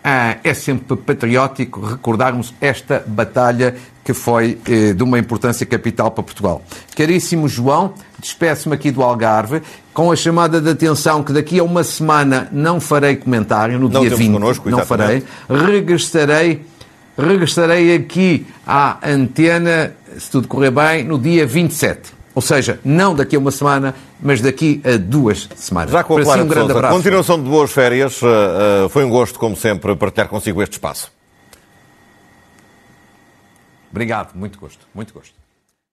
Ah, 0.03 0.37
é 0.43 0.53
sempre 0.55 0.97
patriótico 0.97 1.79
recordarmos 1.79 2.55
esta 2.59 3.03
batalha 3.05 3.75
que 4.07 4.13
foi 4.13 4.57
eh, 4.65 4.93
de 4.93 5.03
uma 5.03 5.19
importância 5.19 5.65
capital 5.65 6.09
para 6.11 6.23
Portugal. 6.23 6.61
Caríssimo 6.95 7.45
João, 7.49 7.93
despeço-me 8.17 8.73
aqui 8.73 8.89
do 8.89 9.03
Algarve, 9.03 9.61
com 9.93 10.09
a 10.09 10.15
chamada 10.15 10.61
de 10.61 10.69
atenção 10.69 11.21
que 11.21 11.33
daqui 11.33 11.59
a 11.59 11.63
uma 11.65 11.83
semana 11.83 12.47
não 12.53 12.79
farei 12.79 13.17
comentário, 13.17 13.77
no 13.77 13.89
não 13.89 13.99
dia 13.99 14.15
20, 14.15 14.31
connosco, 14.31 14.69
não 14.69 14.85
farei, 14.85 15.25
regressarei, 15.49 16.61
regressarei 17.17 17.95
aqui 17.95 18.47
à 18.65 18.97
antena, 19.05 19.93
se 20.17 20.31
tudo 20.31 20.47
correr 20.47 20.71
bem, 20.71 21.03
no 21.03 21.19
dia 21.19 21.45
27. 21.45 22.15
Ou 22.33 22.41
seja, 22.41 22.79
não 22.85 23.13
daqui 23.13 23.35
a 23.35 23.39
uma 23.39 23.51
semana, 23.51 23.93
mas 24.21 24.39
daqui 24.39 24.81
a 24.85 24.95
duas 24.95 25.49
semanas. 25.57 25.91
Já 25.91 26.01
com 26.01 26.17
a 26.17 26.21
Clara 26.21 26.39
si, 26.39 26.45
um 26.45 26.49
grande 26.49 26.71
abraço. 26.71 26.95
Continuação 26.95 27.43
de 27.43 27.49
boas 27.49 27.71
férias. 27.71 28.21
Eh, 28.23 28.85
eh, 28.85 28.89
foi 28.89 29.03
um 29.03 29.09
gosto, 29.09 29.37
como 29.37 29.57
sempre, 29.57 29.93
partilhar 29.97 30.29
consigo 30.29 30.61
este 30.61 30.73
espaço. 30.73 31.16
Obrigado, 33.89 34.35
muito 34.35 34.59
gosto, 34.59 34.85
muito 34.93 35.13
gosto. 35.13 35.46